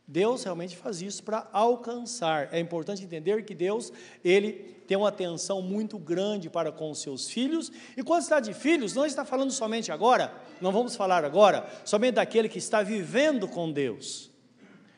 Deus 0.04 0.42
realmente 0.42 0.76
faz 0.76 1.00
isso 1.00 1.22
para 1.22 1.48
alcançar. 1.52 2.48
É 2.52 2.58
importante 2.58 3.04
entender 3.04 3.44
que 3.44 3.54
Deus, 3.54 3.92
ele 4.24 4.50
tem 4.88 4.96
uma 4.96 5.10
atenção 5.10 5.62
muito 5.62 5.96
grande 5.96 6.50
para 6.50 6.72
com 6.72 6.90
os 6.90 7.00
seus 7.00 7.30
filhos. 7.30 7.70
E 7.96 8.02
quando 8.02 8.22
está 8.22 8.40
de 8.40 8.52
filhos, 8.52 8.92
não 8.92 9.06
está 9.06 9.24
falando 9.24 9.52
somente 9.52 9.92
agora, 9.92 10.34
não 10.60 10.72
vamos 10.72 10.96
falar 10.96 11.24
agora, 11.24 11.64
somente 11.84 12.16
daquele 12.16 12.48
que 12.48 12.58
está 12.58 12.82
vivendo 12.82 13.46
com 13.46 13.70
Deus. 13.70 14.28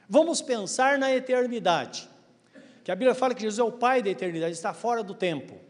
Vamos 0.09 0.41
pensar 0.41 0.99
na 0.99 1.15
eternidade. 1.15 2.09
Que 2.83 2.91
a 2.91 2.97
Bíblia 2.97 3.15
fala 3.15 3.35
que 3.35 3.43
Jesus 3.43 3.59
é 3.59 3.63
o 3.63 3.73
Pai 3.73 4.03
da 4.03 4.09
eternidade, 4.09 4.55
está 4.55 4.73
fora 4.73 5.03
do 5.03 5.15
tempo. 5.15 5.66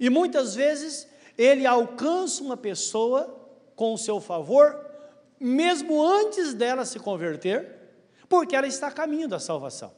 E 0.00 0.08
muitas 0.08 0.54
vezes 0.54 1.06
ele 1.36 1.66
alcança 1.66 2.42
uma 2.42 2.56
pessoa 2.56 3.38
com 3.76 3.92
o 3.92 3.98
seu 3.98 4.18
favor, 4.18 4.84
mesmo 5.38 6.02
antes 6.02 6.54
dela 6.54 6.86
se 6.86 6.98
converter, 6.98 7.78
porque 8.28 8.56
ela 8.56 8.66
está 8.66 8.86
a 8.86 8.92
caminho 8.92 9.28
da 9.28 9.38
salvação. 9.38 9.92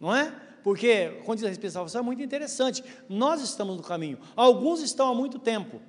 Não 0.00 0.14
é? 0.14 0.32
Porque, 0.62 1.20
quando 1.24 1.38
diz 1.38 1.46
a 1.46 1.48
respeito 1.48 1.72
da 1.72 1.78
salvação, 1.78 2.00
é 2.00 2.04
muito 2.04 2.22
interessante. 2.22 2.82
Nós 3.08 3.42
estamos 3.42 3.76
no 3.76 3.82
caminho, 3.82 4.18
alguns 4.34 4.82
estão 4.82 5.10
há 5.10 5.14
muito 5.14 5.38
tempo. 5.38 5.80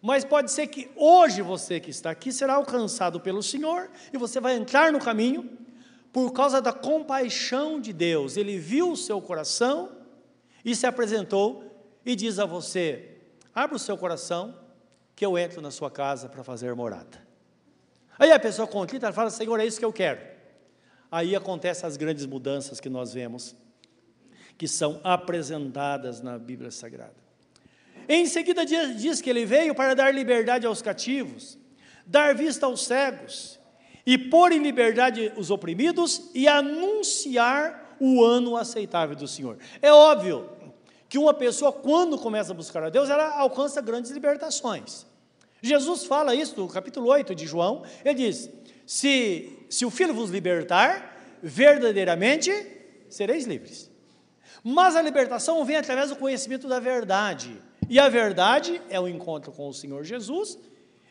Mas 0.00 0.24
pode 0.24 0.50
ser 0.50 0.68
que 0.68 0.90
hoje 0.96 1.42
você 1.42 1.80
que 1.80 1.90
está 1.90 2.10
aqui 2.10 2.32
será 2.32 2.54
alcançado 2.54 3.20
pelo 3.20 3.42
Senhor 3.42 3.90
e 4.12 4.18
você 4.18 4.40
vai 4.40 4.54
entrar 4.54 4.92
no 4.92 5.00
caminho 5.00 5.50
por 6.12 6.32
causa 6.32 6.60
da 6.60 6.72
compaixão 6.72 7.80
de 7.80 7.92
Deus. 7.92 8.36
Ele 8.36 8.58
viu 8.58 8.92
o 8.92 8.96
seu 8.96 9.20
coração 9.20 9.90
e 10.64 10.74
se 10.74 10.86
apresentou 10.86 11.67
e 12.04 12.14
diz 12.14 12.38
a 12.38 12.46
você: 12.46 13.16
abra 13.54 13.76
o 13.76 13.78
seu 13.78 13.96
coração, 13.96 14.54
que 15.14 15.24
eu 15.24 15.36
entro 15.36 15.60
na 15.60 15.70
sua 15.70 15.90
casa 15.90 16.28
para 16.28 16.44
fazer 16.44 16.74
morada. 16.74 17.26
Aí 18.18 18.32
a 18.32 18.38
pessoa 18.38 18.66
contrita 18.66 19.12
fala: 19.12 19.30
Senhor, 19.30 19.58
é 19.60 19.66
isso 19.66 19.78
que 19.78 19.84
eu 19.84 19.92
quero. 19.92 20.20
Aí 21.10 21.34
acontecem 21.34 21.86
as 21.86 21.96
grandes 21.96 22.26
mudanças 22.26 22.80
que 22.80 22.88
nós 22.88 23.14
vemos, 23.14 23.54
que 24.56 24.68
são 24.68 25.00
apresentadas 25.02 26.20
na 26.20 26.38
Bíblia 26.38 26.70
Sagrada. 26.70 27.16
Em 28.08 28.26
seguida, 28.26 28.64
diz 28.64 29.20
que 29.20 29.28
ele 29.28 29.44
veio 29.44 29.74
para 29.74 29.94
dar 29.94 30.12
liberdade 30.12 30.66
aos 30.66 30.80
cativos, 30.80 31.58
dar 32.06 32.34
vista 32.34 32.66
aos 32.66 32.84
cegos, 32.84 33.58
e 34.06 34.16
pôr 34.16 34.52
em 34.52 34.62
liberdade 34.62 35.32
os 35.36 35.50
oprimidos 35.50 36.30
e 36.34 36.48
anunciar 36.48 37.96
o 38.00 38.24
ano 38.24 38.56
aceitável 38.56 39.14
do 39.14 39.28
Senhor. 39.28 39.58
É 39.82 39.92
óbvio 39.92 40.48
que 41.08 41.18
uma 41.18 41.32
pessoa, 41.32 41.72
quando 41.72 42.18
começa 42.18 42.52
a 42.52 42.54
buscar 42.54 42.82
a 42.82 42.90
Deus, 42.90 43.08
ela 43.08 43.38
alcança 43.38 43.80
grandes 43.80 44.10
libertações. 44.10 45.06
Jesus 45.62 46.04
fala 46.04 46.34
isso 46.34 46.60
no 46.60 46.68
capítulo 46.68 47.08
8 47.08 47.34
de 47.34 47.46
João, 47.46 47.82
ele 48.04 48.14
diz: 48.14 48.50
Se, 48.86 49.58
se 49.68 49.84
o 49.84 49.90
Filho 49.90 50.14
vos 50.14 50.30
libertar, 50.30 51.16
verdadeiramente 51.42 52.50
sereis 53.08 53.46
livres. 53.46 53.90
Mas 54.62 54.96
a 54.96 55.02
libertação 55.02 55.64
vem 55.64 55.76
através 55.76 56.10
do 56.10 56.16
conhecimento 56.16 56.68
da 56.68 56.78
verdade. 56.78 57.60
E 57.88 57.98
a 57.98 58.08
verdade 58.08 58.82
é 58.90 59.00
o 59.00 59.08
encontro 59.08 59.50
com 59.50 59.68
o 59.68 59.74
Senhor 59.74 60.04
Jesus 60.04 60.58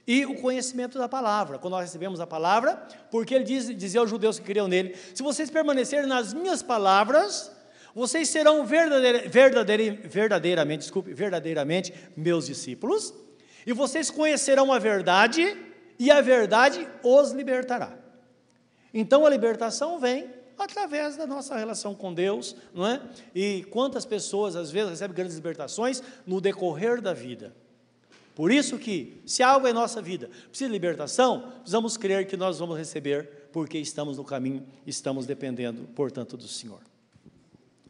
e 0.05 0.25
o 0.25 0.35
conhecimento 0.35 0.97
da 0.97 1.09
palavra. 1.09 1.57
Quando 1.57 1.73
nós 1.73 1.81
recebemos 1.81 2.19
a 2.19 2.27
palavra, 2.27 2.75
porque 3.09 3.33
ele 3.33 3.43
diz, 3.43 3.75
dizia 3.75 3.99
aos 3.99 4.09
judeus 4.09 4.37
que 4.39 4.45
criam 4.45 4.67
nele: 4.67 4.95
Se 5.13 5.23
vocês 5.23 5.49
permanecerem 5.49 6.07
nas 6.07 6.33
minhas 6.33 6.61
palavras, 6.61 7.51
vocês 7.97 8.29
serão 8.29 8.63
verdadeira, 8.63 9.27
verdadeira, 9.27 9.97
verdadeiramente, 10.03 10.81
desculpe, 10.81 11.15
verdadeiramente 11.15 11.91
meus 12.15 12.45
discípulos, 12.45 13.11
e 13.65 13.73
vocês 13.73 14.11
conhecerão 14.11 14.71
a 14.71 14.77
verdade, 14.77 15.57
e 15.97 16.11
a 16.11 16.21
verdade 16.21 16.87
os 17.01 17.31
libertará. 17.31 17.97
Então 18.93 19.25
a 19.25 19.29
libertação 19.31 19.99
vem 19.99 20.29
através 20.59 21.17
da 21.17 21.25
nossa 21.25 21.57
relação 21.57 21.95
com 21.95 22.13
Deus, 22.13 22.55
não 22.71 22.85
é? 22.85 23.01
E 23.33 23.65
quantas 23.71 24.05
pessoas 24.05 24.55
às 24.55 24.69
vezes 24.69 24.91
recebem 24.91 25.15
grandes 25.15 25.35
libertações 25.35 26.03
no 26.23 26.39
decorrer 26.39 27.01
da 27.01 27.15
vida. 27.15 27.51
Por 28.35 28.51
isso 28.51 28.77
que, 28.77 29.19
se 29.25 29.41
algo 29.41 29.65
é 29.65 29.73
nossa 29.73 30.03
vida 30.03 30.29
precisa 30.49 30.69
de 30.69 30.73
libertação, 30.73 31.51
precisamos 31.61 31.97
crer 31.97 32.27
que 32.27 32.37
nós 32.37 32.59
vamos 32.59 32.77
receber, 32.77 33.49
porque 33.51 33.79
estamos 33.79 34.17
no 34.17 34.23
caminho, 34.23 34.63
estamos 34.85 35.25
dependendo, 35.25 35.89
portanto, 35.95 36.37
do 36.37 36.47
Senhor. 36.47 36.79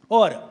Ora, 0.08 0.48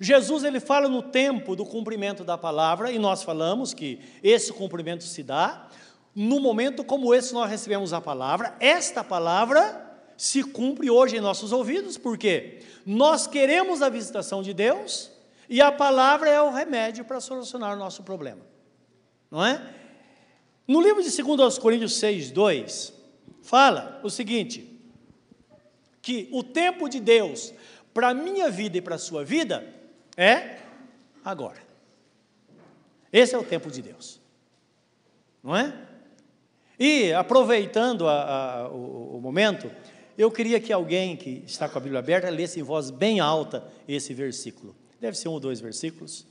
Jesus 0.00 0.44
ele 0.44 0.60
fala 0.60 0.88
no 0.88 1.02
tempo 1.02 1.56
do 1.56 1.64
cumprimento 1.64 2.24
da 2.24 2.36
palavra, 2.36 2.90
e 2.90 2.98
nós 2.98 3.22
falamos 3.22 3.72
que 3.74 4.00
esse 4.22 4.52
cumprimento 4.52 5.04
se 5.04 5.22
dá 5.22 5.68
no 6.14 6.38
momento 6.38 6.84
como 6.84 7.12
esse 7.12 7.34
nós 7.34 7.50
recebemos 7.50 7.92
a 7.92 8.00
palavra, 8.00 8.56
esta 8.60 9.02
palavra 9.02 9.82
se 10.16 10.44
cumpre 10.44 10.88
hoje 10.88 11.16
em 11.16 11.20
nossos 11.20 11.52
ouvidos, 11.52 11.98
porque 11.98 12.60
nós 12.86 13.26
queremos 13.26 13.82
a 13.82 13.88
visitação 13.88 14.42
de 14.42 14.54
Deus 14.54 15.10
e 15.48 15.60
a 15.60 15.72
palavra 15.72 16.30
é 16.30 16.40
o 16.40 16.52
remédio 16.52 17.04
para 17.04 17.20
solucionar 17.20 17.74
o 17.74 17.78
nosso 17.78 18.04
problema. 18.04 18.42
Não 19.30 19.44
é? 19.44 19.60
No 20.66 20.80
livro 20.80 21.02
de 21.02 21.10
2 21.10 21.58
Coríntios 21.58 21.96
6, 21.96 22.30
2, 22.30 22.94
fala 23.42 24.00
o 24.04 24.08
seguinte: 24.08 24.80
que 26.00 26.28
o 26.30 26.42
tempo 26.44 26.88
de 26.88 27.00
Deus 27.00 27.52
para 27.94 28.08
a 28.08 28.14
minha 28.14 28.50
vida 28.50 28.76
e 28.76 28.82
para 28.82 28.96
a 28.96 28.98
sua 28.98 29.24
vida 29.24 29.64
é 30.16 30.58
agora. 31.24 31.62
Esse 33.12 33.36
é 33.36 33.38
o 33.38 33.44
tempo 33.44 33.70
de 33.70 33.80
Deus. 33.80 34.20
Não 35.40 35.56
é? 35.56 35.72
E 36.78 37.12
aproveitando 37.12 38.08
a, 38.08 38.64
a, 38.64 38.68
o, 38.68 39.16
o 39.16 39.20
momento, 39.20 39.70
eu 40.18 40.30
queria 40.30 40.60
que 40.60 40.72
alguém 40.72 41.16
que 41.16 41.44
está 41.46 41.68
com 41.68 41.78
a 41.78 41.80
Bíblia 41.80 42.00
aberta 42.00 42.28
lesse 42.28 42.58
em 42.58 42.62
voz 42.64 42.90
bem 42.90 43.20
alta 43.20 43.64
esse 43.86 44.12
versículo. 44.12 44.74
Deve 45.00 45.16
ser 45.16 45.28
um 45.28 45.32
ou 45.32 45.40
dois 45.40 45.60
versículos. 45.60 46.26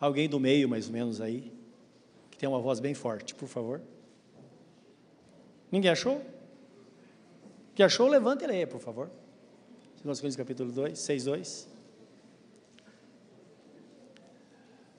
Alguém 0.00 0.28
do 0.28 0.40
meio, 0.40 0.68
mais 0.68 0.86
ou 0.86 0.92
menos 0.92 1.20
aí, 1.20 1.52
que 2.30 2.38
tem 2.38 2.48
uma 2.48 2.60
voz 2.60 2.80
bem 2.80 2.94
forte, 2.94 3.34
por 3.34 3.48
favor. 3.48 3.80
Ninguém 5.70 5.90
achou? 5.90 6.20
Que 7.74 7.82
achou, 7.82 8.08
levanta 8.08 8.44
e 8.44 8.48
leia, 8.48 8.66
por 8.66 8.80
favor. 8.80 9.10
2 10.08 10.20
Coríntios 10.20 10.36
capítulo 10.36 10.72
2, 10.72 10.98
6, 10.98 11.24
2. 11.24 11.68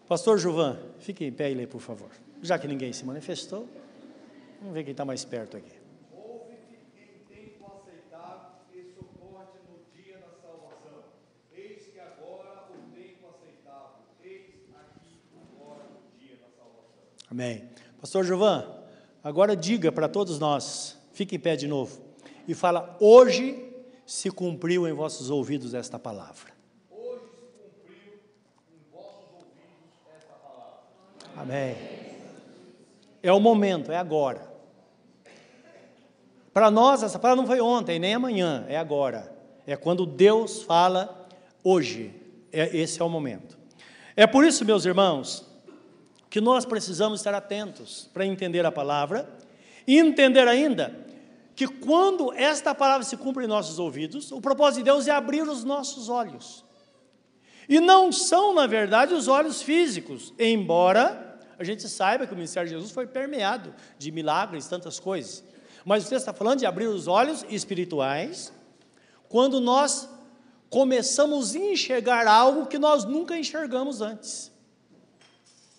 Pastor 0.07 0.37
Juvan, 0.37 0.77
fique 0.99 1.25
em 1.25 1.31
pé 1.31 1.49
e 1.49 1.55
leia, 1.55 1.67
por 1.67 1.81
favor. 1.81 2.11
Já 2.43 2.59
que 2.59 2.67
ninguém 2.67 2.93
se 2.93 3.03
manifestou, 3.03 3.67
vamos 4.59 4.75
ver 4.75 4.83
quem 4.83 4.91
está 4.91 5.03
mais 5.03 5.25
perto 5.25 5.57
aqui. 5.57 5.79
Amém. 17.31 17.67
Pastor 17.99 18.23
Jovan, 18.23 18.67
agora 19.23 19.55
diga 19.55 19.91
para 19.91 20.07
todos 20.07 20.37
nós, 20.39 20.97
fique 21.13 21.35
em 21.35 21.39
pé 21.39 21.55
de 21.55 21.67
novo, 21.67 21.99
e 22.47 22.53
fala: 22.53 22.95
hoje 22.99 23.68
se 24.09 24.31
cumpriu 24.31 24.87
em 24.87 24.91
vossos 24.91 25.29
ouvidos 25.29 25.75
esta 25.75 25.99
palavra. 25.99 26.51
Hoje 26.89 27.21
se 27.29 27.45
cumpriu 27.61 28.19
em 28.73 28.91
vossos 28.91 29.27
ouvidos 29.35 30.01
esta 30.17 30.33
palavra. 30.33 30.79
Amém. 31.37 31.75
É 33.21 33.31
o 33.31 33.39
momento, 33.39 33.91
é 33.91 33.97
agora. 33.97 34.51
Para 36.51 36.71
nós, 36.71 37.03
essa 37.03 37.19
palavra 37.19 37.43
não 37.43 37.47
foi 37.47 37.61
ontem, 37.61 37.99
nem 37.99 38.15
amanhã, 38.15 38.65
é 38.67 38.77
agora. 38.77 39.31
É 39.67 39.77
quando 39.77 40.07
Deus 40.07 40.63
fala 40.63 41.27
hoje. 41.63 42.11
É, 42.51 42.75
esse 42.75 42.99
é 42.99 43.05
o 43.05 43.09
momento. 43.09 43.59
É 44.15 44.25
por 44.25 44.43
isso, 44.43 44.65
meus 44.65 44.85
irmãos, 44.85 45.45
que 46.31 46.41
nós 46.41 46.65
precisamos 46.65 47.19
estar 47.19 47.35
atentos 47.35 48.09
para 48.11 48.25
entender 48.25 48.65
a 48.65 48.71
palavra 48.71 49.29
e 49.85 49.99
entender 49.99 50.47
ainda 50.47 51.08
que 51.59 51.67
quando 51.67 52.31
esta 52.31 52.73
palavra 52.73 53.05
se 53.05 53.17
cumpre 53.17 53.43
em 53.43 53.47
nossos 53.47 53.79
ouvidos, 53.79 54.31
o 54.31 54.39
propósito 54.39 54.77
de 54.77 54.83
Deus 54.85 55.09
é 55.09 55.11
abrir 55.11 55.41
os 55.41 55.65
nossos 55.65 56.07
olhos. 56.07 56.63
E 57.67 57.81
não 57.81 58.13
são, 58.13 58.53
na 58.53 58.65
verdade, 58.65 59.13
os 59.13 59.27
olhos 59.27 59.61
físicos, 59.61 60.33
embora 60.39 61.37
a 61.57 61.63
gente 61.65 61.85
saiba 61.89 62.25
que 62.25 62.31
o 62.31 62.35
ministério 62.37 62.69
de 62.69 62.75
Jesus 62.75 62.93
foi 62.93 63.05
permeado 63.05 63.75
de 63.97 64.09
milagres, 64.09 64.69
tantas 64.69 65.01
coisas. 65.01 65.43
Mas 65.83 66.05
o 66.05 66.09
texto 66.09 66.21
está 66.21 66.33
falando 66.33 66.59
de 66.59 66.65
abrir 66.65 66.87
os 66.87 67.07
olhos 67.07 67.45
espirituais, 67.49 68.53
quando 69.27 69.59
nós 69.59 70.07
começamos 70.69 71.57
a 71.57 71.59
enxergar 71.59 72.25
algo 72.25 72.67
que 72.67 72.79
nós 72.79 73.03
nunca 73.03 73.37
enxergamos 73.37 73.99
antes 73.99 74.49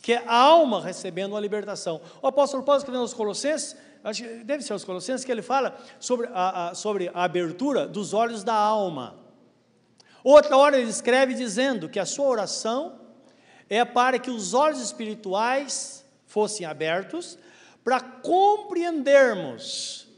que 0.03 0.15
é 0.15 0.25
a 0.27 0.35
alma 0.35 0.83
recebendo 0.83 1.33
uma 1.33 1.41
libertação. 1.41 2.01
O 2.23 2.27
apóstolo 2.27 2.63
Paulo 2.63 2.79
escrevendo 2.79 3.03
aos 3.03 3.15
Colossenses, 3.15 3.77
acho 4.03 4.23
que 4.23 4.45
deve 4.45 4.63
ser 4.63 4.73
aos 4.73 4.85
Colossenses, 4.85 5.25
que 5.25 5.33
ele 5.33 5.43
fala 5.43 5.79
sobre 5.99 6.29
a, 6.33 6.71
a, 6.71 6.75
sobre 6.75 7.11
a 7.13 7.25
abertura 7.25 7.87
dos 7.87 8.15
olhos 8.15 8.43
da 8.43 8.55
alma. 8.55 9.17
Outra 10.23 10.57
hora 10.57 10.79
ele 10.79 10.91
escreve 10.91 11.35
dizendo 11.35 11.89
que 11.89 11.99
a 11.99 12.05
sua 12.05 12.27
oração 12.27 13.01
é 13.69 13.85
para 13.85 14.19
que 14.19 14.31
os 14.31 14.55
olhos 14.55 14.81
espirituais 14.81 16.05
fossem 16.27 16.67
abertos 16.67 17.39
para 17.83 18.01
compreendermos 18.01 20.09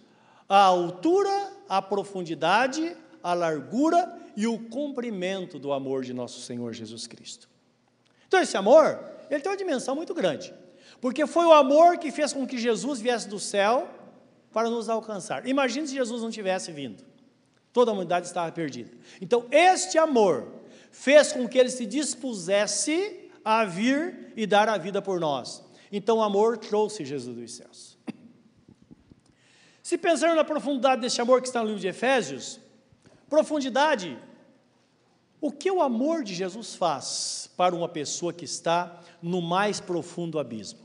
a 0.48 0.58
altura, 0.58 1.52
a 1.68 1.80
profundidade, 1.80 2.96
a 3.22 3.34
largura 3.34 4.20
e 4.36 4.46
o 4.46 4.58
comprimento 4.58 5.58
do 5.58 5.72
amor 5.72 6.02
de 6.02 6.12
nosso 6.12 6.40
Senhor 6.40 6.72
Jesus 6.72 7.06
Cristo. 7.06 7.48
Então, 8.26 8.40
esse 8.40 8.56
amor 8.56 8.98
ele 9.30 9.40
tem 9.40 9.50
uma 9.50 9.56
dimensão 9.56 9.94
muito 9.94 10.12
grande. 10.12 10.52
Porque 11.02 11.26
foi 11.26 11.44
o 11.46 11.52
amor 11.52 11.98
que 11.98 12.12
fez 12.12 12.32
com 12.32 12.46
que 12.46 12.56
Jesus 12.56 13.00
viesse 13.00 13.28
do 13.28 13.40
céu 13.40 13.90
para 14.52 14.70
nos 14.70 14.88
alcançar. 14.88 15.44
Imagine 15.48 15.88
se 15.88 15.94
Jesus 15.94 16.22
não 16.22 16.30
tivesse 16.30 16.70
vindo. 16.70 17.02
Toda 17.72 17.90
a 17.90 17.94
humanidade 17.94 18.28
estava 18.28 18.52
perdida. 18.52 18.92
Então, 19.20 19.44
este 19.50 19.98
amor 19.98 20.46
fez 20.92 21.32
com 21.32 21.48
que 21.48 21.58
ele 21.58 21.70
se 21.70 21.86
dispusesse 21.86 23.28
a 23.44 23.64
vir 23.64 24.32
e 24.36 24.46
dar 24.46 24.68
a 24.68 24.78
vida 24.78 25.02
por 25.02 25.18
nós. 25.18 25.64
Então, 25.90 26.18
o 26.18 26.22
amor 26.22 26.56
trouxe 26.56 27.04
Jesus 27.04 27.36
dos 27.36 27.52
céus. 27.52 27.98
Se 29.82 29.98
pensarmos 29.98 30.36
na 30.36 30.44
profundidade 30.44 31.00
deste 31.00 31.20
amor 31.20 31.42
que 31.42 31.48
está 31.48 31.62
no 31.62 31.66
livro 31.66 31.80
de 31.80 31.88
Efésios, 31.88 32.60
profundidade, 33.28 34.16
o 35.40 35.50
que 35.50 35.68
o 35.68 35.82
amor 35.82 36.22
de 36.22 36.32
Jesus 36.32 36.76
faz 36.76 37.50
para 37.56 37.74
uma 37.74 37.88
pessoa 37.88 38.32
que 38.32 38.44
está 38.44 39.02
no 39.20 39.42
mais 39.42 39.80
profundo 39.80 40.38
abismo. 40.38 40.81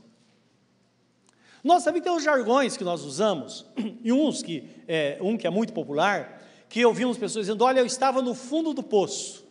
Nós 1.62 1.82
sabemos 1.82 2.04
que 2.04 2.08
tem 2.08 2.16
os 2.16 2.24
jargões 2.24 2.76
que 2.76 2.84
nós 2.84 3.02
usamos, 3.02 3.66
e 4.02 4.12
uns 4.12 4.42
que, 4.42 4.68
é, 4.86 5.18
um 5.20 5.36
que 5.36 5.46
é 5.46 5.50
muito 5.50 5.72
popular, 5.72 6.42
que 6.68 6.84
ouvimos 6.84 7.16
pessoas 7.16 7.46
dizendo, 7.46 7.64
olha, 7.64 7.80
eu 7.80 7.86
estava 7.86 8.22
no 8.22 8.34
fundo 8.34 8.72
do 8.72 8.82
poço. 8.82 9.46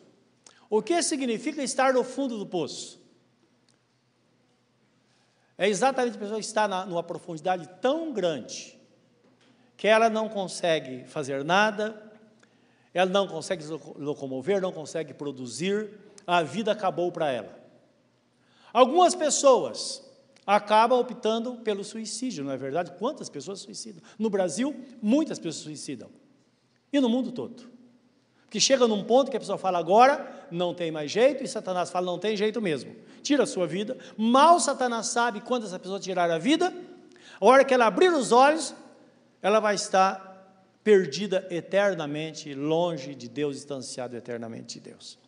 O 0.69 0.81
que 0.81 1.01
significa 1.01 1.63
estar 1.63 1.93
no 1.93 2.03
fundo 2.03 2.37
do 2.37 2.45
poço? 2.45 3.01
É 5.57 5.67
exatamente 5.67 6.15
a 6.15 6.19
pessoa 6.19 6.39
estar 6.39 6.67
na, 6.67 6.85
numa 6.85 7.01
profundidade 7.01 7.67
tão 7.81 8.13
grande 8.13 8.77
que 9.75 9.87
ela 9.87 10.09
não 10.09 10.29
consegue 10.29 11.05
fazer 11.05 11.43
nada, 11.43 12.03
ela 12.93 13.09
não 13.09 13.27
consegue 13.27 13.63
se 13.63 13.71
locomover, 13.95 14.61
não 14.61 14.71
consegue 14.71 15.13
produzir, 15.13 15.89
a 16.25 16.43
vida 16.43 16.71
acabou 16.71 17.11
para 17.11 17.31
ela. 17.31 17.57
Algumas 18.73 19.15
pessoas 19.15 20.06
acabam 20.47 20.97
optando 20.97 21.57
pelo 21.57 21.83
suicídio, 21.83 22.45
não 22.45 22.53
é 22.53 22.57
verdade? 22.57 22.93
Quantas 22.97 23.27
pessoas 23.27 23.59
suicidam? 23.59 24.01
No 24.17 24.29
Brasil, 24.29 24.73
muitas 25.01 25.37
pessoas 25.37 25.65
suicidam. 25.65 26.09
E 26.91 27.01
no 27.01 27.09
mundo 27.09 27.33
todo. 27.33 27.69
Que 28.49 28.61
chega 28.61 28.87
num 28.87 29.03
ponto 29.03 29.29
que 29.29 29.35
a 29.35 29.39
pessoa 29.41 29.57
fala 29.57 29.77
agora, 29.77 30.47
não 30.49 30.73
tem 30.73 30.89
mais 30.89 31.11
jeito, 31.11 31.43
e 31.43 31.47
Satanás 31.49 31.91
fala 31.91 32.05
não 32.05 32.17
tem 32.17 32.37
jeito 32.37 32.61
mesmo. 32.61 32.95
Tira 33.21 33.43
a 33.43 33.45
sua 33.45 33.67
vida. 33.67 33.97
Mal 34.15 34.57
Satanás 34.61 35.07
sabe 35.07 35.41
quando 35.41 35.65
essa 35.65 35.77
pessoa 35.77 35.99
tirar 35.99 36.31
a 36.31 36.37
vida, 36.37 36.73
a 37.41 37.45
hora 37.45 37.65
que 37.65 37.73
ela 37.73 37.85
abrir 37.85 38.13
os 38.13 38.31
olhos, 38.31 38.73
ela 39.41 39.59
vai 39.59 39.75
estar 39.75 40.25
perdida 40.81 41.45
eternamente, 41.51 42.53
longe 42.53 43.13
de 43.13 43.27
Deus, 43.27 43.57
distanciado 43.57 44.15
eternamente 44.15 44.79
de 44.79 44.91
Deus. 44.91 45.19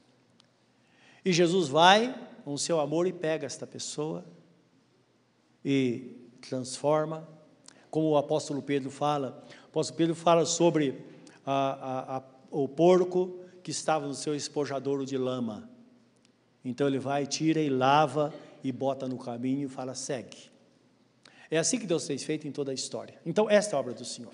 E 1.25 1.34
Jesus 1.34 1.67
vai 1.67 2.15
com 2.45 2.53
o 2.53 2.58
seu 2.58 2.79
amor 2.79 3.05
e 3.05 3.12
pega 3.12 3.45
esta 3.45 3.67
pessoa 3.67 4.23
e 5.63 6.15
transforma, 6.41 7.28
como 7.89 8.10
o 8.10 8.17
apóstolo 8.17 8.62
Pedro 8.62 8.89
fala. 8.89 9.43
O 9.65 9.67
apóstolo 9.67 9.98
Pedro 9.98 10.15
fala 10.15 10.45
sobre 10.45 11.04
a, 11.45 11.54
a, 11.54 12.17
a, 12.17 12.24
o 12.52 12.67
porco 12.67 13.39
que 13.63 13.72
estava 13.72 14.08
no 14.08 14.13
seu 14.13 14.36
espojador 14.36 15.06
de 15.06 15.17
lama. 15.17 15.69
Então 16.63 16.88
ele 16.88 17.00
vai, 17.00 17.26
tira 17.26 17.60
e 17.60 17.69
lava 17.69 18.34
e 18.63 18.72
bota 18.72 19.08
no 19.08 19.17
caminho 19.17 19.67
e 19.67 19.69
fala: 19.69 19.95
segue. 19.95 20.50
É 21.52 21.58
assim 21.58 21.80
que 21.80 21.88
Deus 21.88 22.06
fez 22.06 22.24
feito 22.24 22.48
em 22.48 22.52
toda 22.52 22.72
a 22.72 22.74
história. 22.74 23.19
Então, 23.26 23.50
esta 23.50 23.76
é 23.76 23.78
a 23.78 23.80
obra 23.80 23.93
do 23.93 24.06
Senhor. 24.06 24.32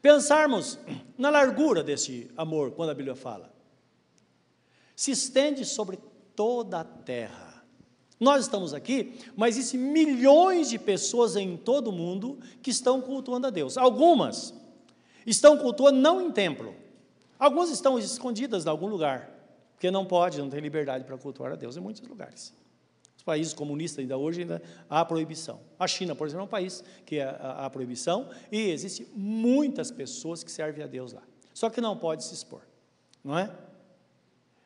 Pensarmos 0.00 0.78
na 1.16 1.30
largura 1.30 1.84
desse 1.84 2.28
amor, 2.36 2.72
quando 2.72 2.90
a 2.90 2.94
Bíblia 2.94 3.14
fala, 3.14 3.54
se 4.96 5.12
estende 5.12 5.64
sobre 5.64 5.98
toda 6.34 6.80
a 6.80 6.84
terra. 6.84 7.51
Nós 8.22 8.44
estamos 8.44 8.72
aqui, 8.72 9.18
mas 9.34 9.56
existem 9.56 9.80
milhões 9.80 10.70
de 10.70 10.78
pessoas 10.78 11.34
em 11.34 11.56
todo 11.56 11.88
o 11.88 11.92
mundo 11.92 12.38
que 12.62 12.70
estão 12.70 13.00
cultuando 13.00 13.48
a 13.48 13.50
Deus. 13.50 13.76
Algumas 13.76 14.54
estão 15.26 15.58
cultuando 15.58 15.98
não 15.98 16.20
em 16.20 16.30
templo, 16.30 16.72
algumas 17.36 17.68
estão 17.68 17.98
escondidas 17.98 18.64
em 18.64 18.68
algum 18.68 18.86
lugar, 18.86 19.28
porque 19.72 19.90
não 19.90 20.06
pode, 20.06 20.38
não 20.38 20.48
tem 20.48 20.60
liberdade 20.60 21.04
para 21.04 21.18
cultuar 21.18 21.50
a 21.50 21.56
Deus 21.56 21.76
em 21.76 21.80
muitos 21.80 22.00
lugares. 22.06 22.54
Os 23.16 23.24
países 23.24 23.52
comunistas 23.52 23.98
ainda 23.98 24.16
hoje 24.16 24.42
ainda 24.42 24.62
há 24.88 25.04
proibição. 25.04 25.58
A 25.76 25.88
China, 25.88 26.14
por 26.14 26.28
exemplo, 26.28 26.42
é 26.42 26.44
um 26.44 26.48
país 26.48 26.84
que 27.04 27.20
há 27.20 27.68
proibição 27.70 28.30
e 28.52 28.70
existem 28.70 29.04
muitas 29.16 29.90
pessoas 29.90 30.44
que 30.44 30.52
servem 30.52 30.84
a 30.84 30.86
Deus 30.86 31.12
lá. 31.12 31.22
Só 31.52 31.68
que 31.68 31.80
não 31.80 31.96
pode 31.96 32.22
se 32.22 32.34
expor, 32.34 32.60
não 33.24 33.36
é? 33.36 33.50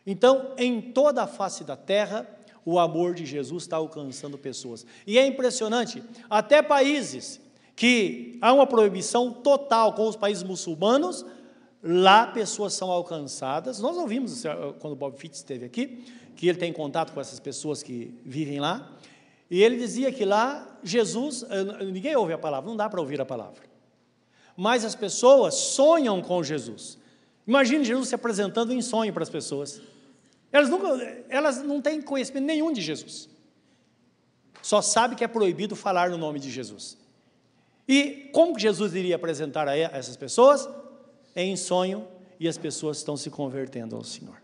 Então, 0.07 0.53
em 0.59 0.93
toda 0.93 1.23
a 1.23 1.27
face 1.27 1.65
da 1.65 1.75
terra, 1.75 2.36
o 2.67 2.81
amor 2.81 3.15
de 3.15 3.25
Jesus 3.25 3.63
está 3.63 3.77
alcançando 3.77 4.37
pessoas. 4.37 4.85
E 5.07 5.17
é 5.17 5.25
impressionante, 5.25 6.03
até 6.29 6.61
países 6.61 7.41
que 7.77 8.37
há 8.43 8.53
uma 8.53 8.67
proibição 8.67 9.33
total 9.33 9.93
com 9.93 10.09
os 10.09 10.17
países 10.17 10.43
muçulmanos, 10.43 11.25
lá 11.81 12.27
pessoas 12.27 12.73
são 12.73 12.91
alcançadas. 12.91 13.79
Nós 13.79 13.97
ouvimos 13.97 14.43
quando 14.81 14.95
o 14.95 14.97
Bob 14.97 15.17
Fitts 15.17 15.39
esteve 15.39 15.65
aqui, 15.65 16.05
que 16.35 16.49
ele 16.49 16.59
tem 16.59 16.73
contato 16.73 17.13
com 17.13 17.21
essas 17.21 17.39
pessoas 17.39 17.85
que 17.85 18.13
vivem 18.25 18.59
lá, 18.59 18.91
e 19.49 19.63
ele 19.63 19.77
dizia 19.77 20.11
que 20.11 20.25
lá 20.25 20.77
Jesus, 20.83 21.45
eh, 21.49 21.85
ninguém 21.85 22.17
ouve 22.17 22.33
a 22.33 22.39
palavra, 22.39 22.69
não 22.69 22.77
dá 22.77 22.89
para 22.89 23.01
ouvir 23.01 23.21
a 23.21 23.25
palavra. 23.25 23.63
Mas 24.57 24.85
as 24.85 24.97
pessoas 24.97 25.55
sonham 25.55 26.21
com 26.21 26.43
Jesus. 26.43 26.99
Imagine 27.47 27.85
Jesus 27.85 28.09
se 28.09 28.15
apresentando 28.17 28.73
em 28.73 28.83
sonho 28.83 29.13
para 29.13 29.23
as 29.23 29.31
pessoas. 29.31 29.81
Elas, 30.57 30.71
nunca, 30.71 31.25
elas 31.29 31.63
não 31.63 31.83
têm 31.83 32.01
conhecimento 32.01 32.47
nenhum 32.47 32.73
de 32.73 32.81
Jesus. 32.81 33.29
Só 34.63 34.81
sabe 34.81 35.15
que 35.15 35.23
é 35.23 35.29
proibido 35.29 35.77
falar 35.77 36.09
no 36.09 36.17
nome 36.17 36.39
de 36.41 36.51
Jesus. 36.51 36.97
E 37.87 38.31
como 38.33 38.59
Jesus 38.59 38.95
iria 38.95 39.17
apresentar 39.17 39.69
a 39.69 39.77
essas 39.77 40.17
pessoas? 40.17 40.67
Em 41.37 41.55
sonho, 41.57 42.09
e 42.41 42.49
as 42.49 42.57
pessoas 42.57 42.97
estão 42.97 43.19
se 43.19 43.29
convertendo 43.29 43.95
ao 43.95 44.03
Senhor. 44.03 44.41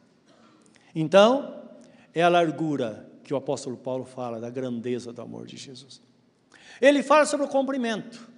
Então, 0.95 1.63
é 2.15 2.23
a 2.23 2.29
largura 2.29 3.11
que 3.25 3.33
o 3.33 3.37
apóstolo 3.39 3.79
Paulo 3.79 4.05
fala 4.05 4.39
da 4.39 4.51
grandeza 4.51 5.15
do 5.15 5.23
amor 5.23 5.47
de 5.47 5.57
Jesus. 5.57 6.03
Ele 6.79 7.03
fala 7.03 7.25
sobre 7.25 7.47
o 7.47 7.49
cumprimento, 7.49 8.29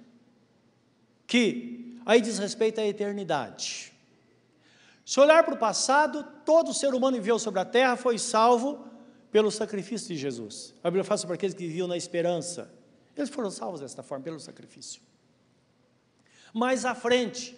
que 1.27 1.99
aí 2.05 2.21
diz 2.21 2.39
respeito 2.39 2.79
à 2.79 2.87
eternidade. 2.87 3.94
Se 5.05 5.19
olhar 5.19 5.43
para 5.43 5.53
o 5.53 5.57
passado, 5.57 6.25
todo 6.43 6.73
ser 6.73 6.95
humano 6.95 7.15
que 7.15 7.21
viveu 7.21 7.37
sobre 7.37 7.59
a 7.59 7.65
terra 7.65 7.95
foi 7.95 8.17
salvo 8.17 8.87
pelo 9.31 9.51
sacrifício 9.51 10.07
de 10.07 10.17
Jesus. 10.17 10.73
A 10.83 10.89
Bíblia 10.89 11.03
fala 11.03 11.19
sobre 11.19 11.35
aqueles 11.35 11.53
que 11.53 11.67
viviam 11.67 11.87
na 11.87 11.95
esperança. 11.95 12.73
Eles 13.15 13.29
foram 13.29 13.51
salvos 13.51 13.81
desta 13.81 14.01
forma, 14.01 14.23
pelo 14.23 14.39
sacrifício. 14.39 14.99
Mais 16.51 16.85
à 16.85 16.95
frente, 16.95 17.55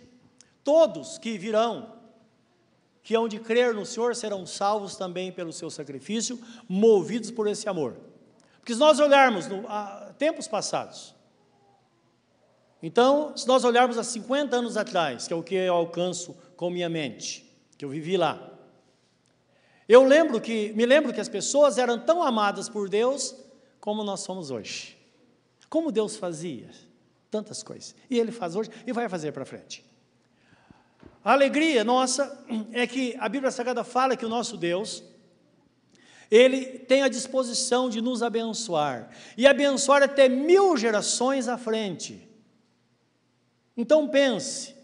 todos 0.62 1.18
que 1.18 1.38
virão, 1.38 1.96
que 3.02 3.16
hão 3.16 3.30
de 3.30 3.40
crer 3.40 3.74
no 3.74 3.86
Senhor, 3.86 4.14
serão 4.14 4.46
salvos 4.46 4.98
também 4.98 5.32
pelo 5.32 5.54
seu 5.54 5.70
sacrifício, 5.70 6.38
movidos 6.68 7.32
por 7.32 7.48
esse 7.48 7.70
amor. 7.70 7.96
Porque 8.60 8.74
se 8.74 8.80
nós 8.80 9.00
olharmos 9.00 9.48
no, 9.48 9.66
a 9.70 10.14
tempos 10.18 10.50
passados, 10.50 11.16
então, 12.84 13.36
se 13.36 13.48
nós 13.48 13.64
olharmos 13.64 13.98
há 13.98 14.04
50 14.04 14.56
anos 14.56 14.78
atrás, 14.78 15.28
que 15.28 15.34
é 15.34 15.36
o 15.36 15.42
que 15.42 15.56
eu 15.56 15.74
alcanço 15.74 16.36
com 16.58 16.70
minha 16.70 16.90
mente, 16.90 17.50
que 17.78 17.86
eu 17.86 17.90
vivi 17.90 18.18
lá, 18.18 18.58
eu 19.88 20.04
lembro 20.04 20.42
que, 20.42 20.74
me 20.74 20.86
lembro 20.86 21.14
que 21.14 21.22
as 21.22 21.30
pessoas 21.30 21.78
eram 21.78 21.98
tão 21.98 22.22
amadas 22.22 22.68
por 22.68 22.90
Deus 22.90 23.34
como 23.80 24.04
nós 24.04 24.20
somos 24.20 24.52
hoje. 24.52 24.98
Como 25.70 25.92
Deus 25.92 26.18
fazia 26.18 26.70
tantas 27.32 27.64
coisas. 27.64 27.96
E 28.10 28.20
Ele 28.20 28.32
faz 28.32 28.56
hoje 28.56 28.70
e 28.86 28.92
vai 28.92 29.08
fazer 29.08 29.32
para 29.32 29.46
frente. 29.46 29.86
A 31.24 31.32
alegria 31.32 31.84
nossa 31.84 32.46
é 32.74 32.86
que 32.86 33.16
a 33.18 33.30
Bíblia 33.30 33.52
Sagrada 33.52 33.84
fala 33.84 34.18
que 34.18 34.26
o 34.26 34.30
nosso 34.30 34.58
Deus, 34.58 35.04
Ele 36.30 36.66
tem 36.80 37.02
a 37.02 37.08
disposição 37.08 37.90
de 37.90 38.02
nos 38.02 38.22
abençoar. 38.22 39.10
E 39.38 39.48
abençoar 39.48 40.04
até 40.04 40.28
mil 40.28 40.76
gerações 40.76 41.48
à 41.48 41.58
frente. 41.58 42.28
Então 43.76 44.10
pense 44.10 44.77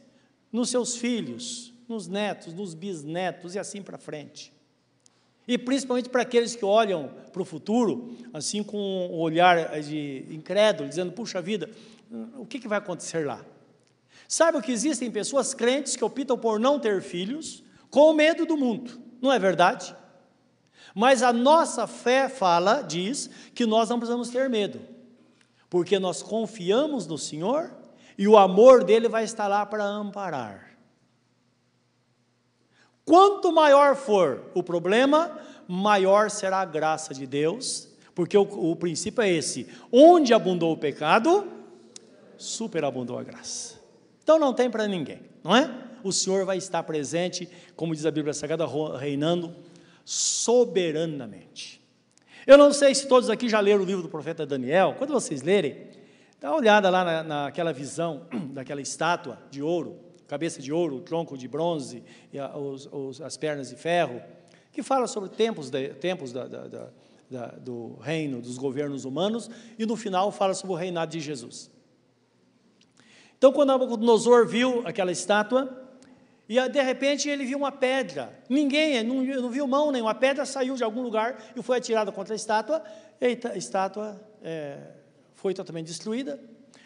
nos 0.54 0.70
seus 0.70 0.96
filhos, 0.96 1.74
nos 1.90 2.08
netos, 2.08 2.54
nos 2.54 2.76
bisnetos 2.76 3.56
e 3.56 3.60
assim 3.60 3.82
para 3.82 3.98
frente. 3.98 4.54
E 5.48 5.58
principalmente 5.58 6.10
para 6.10 6.22
aqueles 6.22 6.56
que 6.56 6.64
olham 6.64 7.12
para 7.34 7.42
o 7.42 7.46
futuro, 7.46 8.16
assim 8.32 8.64
com 8.64 8.78
um 8.78 9.20
olhar 9.20 9.82
de 9.82 10.26
incrédulo, 10.30 10.88
dizendo: 10.88 11.12
puxa 11.12 11.42
vida, 11.42 11.70
o 12.38 12.46
que, 12.46 12.60
que 12.60 12.68
vai 12.68 12.78
acontecer 12.78 13.26
lá? 13.26 13.44
Saiba 14.28 14.62
que 14.62 14.72
existem 14.72 15.12
pessoas 15.12 15.54
crentes 15.54 15.96
que 15.96 16.06
optam 16.06 16.38
por 16.38 16.60
não 16.60 16.80
ter 16.80 17.02
filhos 17.02 17.64
com 17.90 18.14
medo 18.14 18.46
do 18.46 18.56
mundo, 18.56 19.02
não 19.22 19.32
é 19.32 19.38
verdade? 19.38 19.94
Mas 20.96 21.24
a 21.24 21.34
nossa 21.34 21.88
fé 21.88 22.30
fala, 22.30 22.82
diz, 22.82 23.30
que 23.54 23.66
nós 23.66 23.90
não 23.90 23.98
precisamos 23.98 24.30
ter 24.30 24.50
medo, 24.50 24.80
porque 25.70 26.00
nós 26.00 26.22
confiamos 26.22 27.08
no 27.08 27.18
Senhor 27.18 27.83
e 28.18 28.28
o 28.28 28.38
amor 28.38 28.84
dele 28.84 29.08
vai 29.08 29.24
estar 29.24 29.48
lá 29.48 29.66
para 29.66 29.84
amparar. 29.84 30.78
Quanto 33.06 33.52
maior 33.52 33.96
for 33.96 34.44
o 34.54 34.64
problema, 34.64 35.38
maior 35.68 36.30
será 36.30 36.62
a 36.62 36.66
graça 36.66 37.14
de 37.14 37.28
Deus, 37.28 37.90
porque 38.16 38.38
o, 38.38 38.44
o 38.44 38.76
princípio 38.76 39.22
é 39.22 39.30
esse: 39.30 39.68
onde 39.92 40.34
abundou 40.34 40.72
o 40.72 40.78
pecado, 40.78 41.46
superabundou 42.38 43.18
a 43.18 43.24
graça. 43.24 43.80
Então 44.24 44.40
não 44.40 44.54
tem 44.54 44.70
para 44.70 44.88
ninguém, 44.88 45.22
não 45.44 45.56
é? 45.56 45.70
O 46.04 46.12
Senhor 46.12 46.46
vai 46.46 46.58
estar 46.58 46.84
presente, 46.84 47.50
como 47.76 47.96
diz 47.96 48.06
a 48.06 48.12
Bíblia 48.12 48.34
Sagrada, 48.34 48.66
reinando 48.98 49.54
soberanamente. 50.06 51.82
Eu 52.46 52.58
não 52.58 52.74
sei 52.74 52.94
se 52.94 53.08
todos 53.08 53.30
aqui 53.30 53.48
já 53.48 53.60
leram 53.60 53.84
o 53.84 53.86
livro 53.86 54.04
do 54.04 54.10
profeta 54.10 54.46
Daniel. 54.46 54.96
Quando 54.98 55.14
vocês 55.14 55.42
lerem, 55.42 55.88
Dá 56.44 56.50
uma 56.50 56.58
olhada 56.58 56.90
lá 56.90 57.06
na, 57.06 57.24
naquela 57.24 57.72
visão 57.72 58.28
daquela 58.52 58.82
estátua 58.82 59.42
de 59.50 59.64
ouro, 59.64 59.98
cabeça 60.28 60.62
de 60.62 60.74
ouro, 60.74 61.00
tronco 61.00 61.38
de 61.38 61.48
bronze 61.48 62.04
a, 62.38 62.58
os, 62.58 62.86
os, 62.92 63.22
as 63.22 63.38
pernas 63.38 63.70
de 63.70 63.78
ferro, 63.78 64.22
que 64.70 64.84
fala 64.84 65.08
sobre 65.08 65.30
tempos, 65.30 65.70
de, 65.70 65.94
tempos 65.94 66.34
da, 66.34 66.46
da, 66.46 66.90
da, 67.32 67.46
do 67.52 67.96
reino, 68.02 68.42
dos 68.42 68.58
governos 68.58 69.06
humanos, 69.06 69.50
e 69.80 69.86
no 69.86 69.96
final 69.96 70.34
fala 70.34 70.54
sobre 70.54 70.74
o 70.74 70.76
reinado 70.76 71.14
de 71.14 71.22
Jesus. 71.22 71.72
Então, 73.38 73.54
quando 73.54 73.70
Nabucodonosor 73.70 74.46
viu 74.46 74.86
aquela 74.86 75.14
estátua, 75.14 75.82
e 76.50 76.60
de 76.68 76.82
repente 76.82 77.30
ele 77.30 77.46
viu 77.46 77.58
uma 77.58 77.72
pedra. 77.72 78.38
Ninguém, 78.50 79.02
não, 79.02 79.24
não 79.24 79.50
viu 79.50 79.66
mão 79.66 79.94
nenhuma. 79.94 80.12
A 80.12 80.16
pedra 80.16 80.46
saiu 80.46 80.76
de 80.76 80.84
algum 80.84 81.04
lugar 81.04 81.42
e 81.56 81.64
foi 81.64 81.78
atirada 81.78 82.12
contra 82.12 82.34
a 82.34 82.36
estátua. 82.36 82.84
E 83.22 83.40
a 83.48 83.58
estátua 83.58 84.22
é, 84.42 85.03
foi 85.44 85.54
totalmente 85.54 85.88
destruída. 85.88 86.40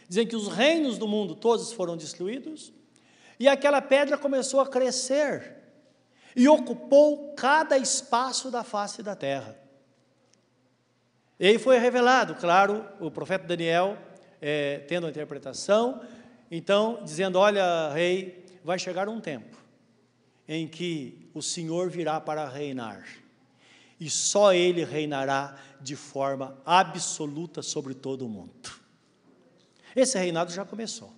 Dizem 0.09 0.25
que 0.25 0.35
os 0.35 0.47
reinos 0.47 0.97
do 0.97 1.07
mundo 1.07 1.35
todos 1.35 1.71
foram 1.71 1.95
destruídos. 1.95 2.73
E 3.39 3.47
aquela 3.47 3.79
pedra 3.79 4.17
começou 4.17 4.59
a 4.59 4.67
crescer 4.67 5.57
e 6.35 6.49
ocupou 6.49 7.35
cada 7.35 7.77
espaço 7.77 8.49
da 8.49 8.63
face 8.63 9.03
da 9.03 9.15
terra. 9.15 9.55
E 11.39 11.45
aí 11.45 11.59
foi 11.59 11.77
revelado, 11.77 12.33
claro, 12.33 12.83
o 12.99 13.11
profeta 13.11 13.45
Daniel, 13.45 13.95
é, 14.41 14.79
tendo 14.87 15.05
a 15.05 15.09
interpretação, 15.11 16.01
então, 16.49 16.99
dizendo: 17.03 17.37
Olha, 17.37 17.93
rei, 17.93 18.43
vai 18.63 18.79
chegar 18.79 19.07
um 19.07 19.21
tempo 19.21 19.55
em 20.47 20.67
que 20.67 21.29
o 21.31 21.43
Senhor 21.43 21.91
virá 21.91 22.19
para 22.19 22.49
reinar 22.49 23.05
e 23.99 24.09
só 24.09 24.51
Ele 24.51 24.83
reinará 24.83 25.55
de 25.81 25.95
forma 25.95 26.57
absoluta 26.65 27.61
sobre 27.61 27.93
todo 27.93 28.25
o 28.25 28.29
mundo. 28.29 28.53
Esse 29.95 30.17
reinado 30.17 30.51
já 30.51 30.63
começou. 30.63 31.11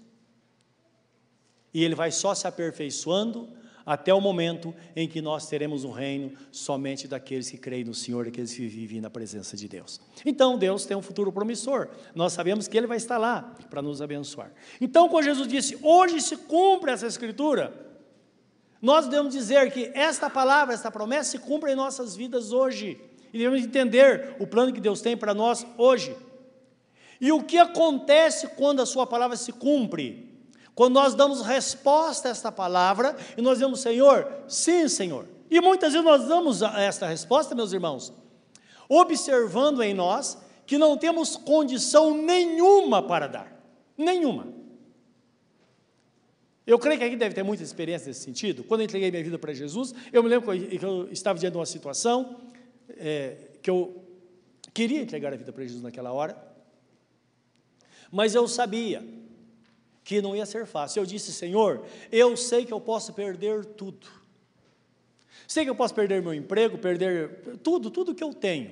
E 1.74 1.84
ele 1.84 1.96
vai 1.96 2.12
só 2.12 2.34
se 2.34 2.48
aperfeiçoando 2.48 3.50
até 3.86 4.14
o 4.14 4.22
momento 4.22 4.74
em 4.96 5.08
que 5.08 5.20
nós 5.22 5.48
teremos 5.48 5.84
um 5.84 5.92
reino 5.92 6.38
somente 6.52 7.08
daqueles 7.08 7.50
que 7.50 7.58
creem 7.58 7.84
no 7.84 7.94
Senhor, 7.94 8.26
daqueles 8.26 8.54
que 8.54 8.68
vivem 8.68 9.02
na 9.02 9.10
presença 9.10 9.58
de 9.58 9.68
Deus. 9.68 10.00
Então 10.24 10.58
Deus 10.58 10.86
tem 10.86 10.96
um 10.96 11.02
futuro 11.02 11.32
promissor. 11.32 11.90
Nós 12.14 12.34
sabemos 12.34 12.68
que 12.68 12.78
Ele 12.78 12.86
vai 12.86 12.98
estar 12.98 13.18
lá 13.18 13.56
para 13.70 13.82
nos 13.82 14.02
abençoar. 14.02 14.52
Então, 14.80 15.10
quando 15.10 15.26
Jesus 15.26 15.48
disse: 15.48 15.78
Hoje 15.82 16.22
se 16.22 16.38
cumpre 16.38 16.92
essa 16.92 17.08
escritura. 17.08 17.88
Nós 18.82 19.08
devemos 19.08 19.34
dizer 19.34 19.72
que 19.74 19.92
esta 19.94 20.30
palavra, 20.30 20.74
esta 20.74 20.92
promessa 20.92 21.32
se 21.32 21.40
cumpre 21.40 21.72
em 21.72 21.76
nossas 21.76 22.16
vidas 22.16 22.54
hoje. 22.54 23.09
E 23.34 23.38
devemos 23.38 23.64
entender 23.64 24.36
o 24.40 24.48
plano 24.48 24.74
que 24.74 24.82
Deus 24.82 25.02
tem 25.02 25.16
para 25.16 25.34
nós 25.34 25.66
hoje. 25.78 26.16
E 27.22 27.32
o 27.32 27.44
que 27.44 27.58
acontece 27.58 28.48
quando 28.50 28.82
a 28.82 28.86
sua 28.86 29.06
palavra 29.06 29.36
se 29.36 29.52
cumpre? 29.52 30.30
Quando 30.74 30.94
nós 30.94 31.14
damos 31.14 31.42
resposta 31.42 32.30
a 32.30 32.32
esta 32.32 32.52
palavra 32.52 33.16
e 33.38 33.42
nós 33.42 33.56
dizemos, 33.58 33.82
Senhor, 33.82 34.44
sim, 34.48 34.88
Senhor. 34.88 35.28
E 35.52 35.60
muitas 35.60 35.92
vezes 35.92 36.06
nós 36.06 36.28
damos 36.28 36.62
esta 36.62 37.08
resposta, 37.08 37.54
meus 37.54 37.74
irmãos, 37.74 38.14
observando 38.88 39.84
em 39.84 39.94
nós 39.94 40.38
que 40.66 40.78
não 40.78 40.96
temos 40.96 41.36
condição 41.36 42.16
nenhuma 42.16 43.02
para 43.04 43.28
dar. 43.28 43.62
Nenhuma. 43.98 44.48
Eu 46.66 46.78
creio 46.78 47.00
que 47.00 47.04
aqui 47.04 47.16
deve 47.16 47.34
ter 47.34 47.44
muita 47.44 47.64
experiência 47.64 48.08
nesse 48.08 48.22
sentido. 48.22 48.64
Quando 48.64 48.82
eu 48.82 48.86
entreguei 48.86 49.10
minha 49.10 49.24
vida 49.24 49.40
para 49.40 49.52
Jesus, 49.52 49.94
eu 50.14 50.22
me 50.22 50.30
lembro 50.30 50.52
que 50.52 50.86
eu 50.86 51.12
estava 51.12 51.38
diante 51.40 51.54
de 51.54 51.58
uma 51.58 51.66
situação 51.66 52.38
é, 52.98 53.38
que 53.62 53.70
eu 53.70 54.04
queria 54.74 55.02
entregar 55.02 55.34
a 55.34 55.38
vida 55.38 55.52
para 55.52 55.64
Jesus 55.64 55.82
naquela 55.82 56.12
hora, 56.12 56.38
mas 58.12 58.34
eu 58.36 58.48
sabia 58.48 59.04
que 60.04 60.22
não 60.22 60.36
ia 60.36 60.46
ser 60.46 60.66
fácil. 60.66 61.02
Eu 61.02 61.06
disse, 61.06 61.32
Senhor, 61.32 61.86
eu 62.12 62.36
sei 62.36 62.66
que 62.66 62.74
eu 62.74 62.82
posso 62.82 63.14
perder 63.14 63.66
tudo. 63.66 64.08
Sei 65.48 65.64
que 65.64 65.70
eu 65.70 65.76
posso 65.76 65.94
perder 65.94 66.22
meu 66.22 66.34
emprego, 66.34 66.78
perder 66.78 67.58
tudo, 67.64 67.90
tudo 67.90 68.16
que 68.16 68.24
eu 68.24 68.34
tenho. 68.34 68.72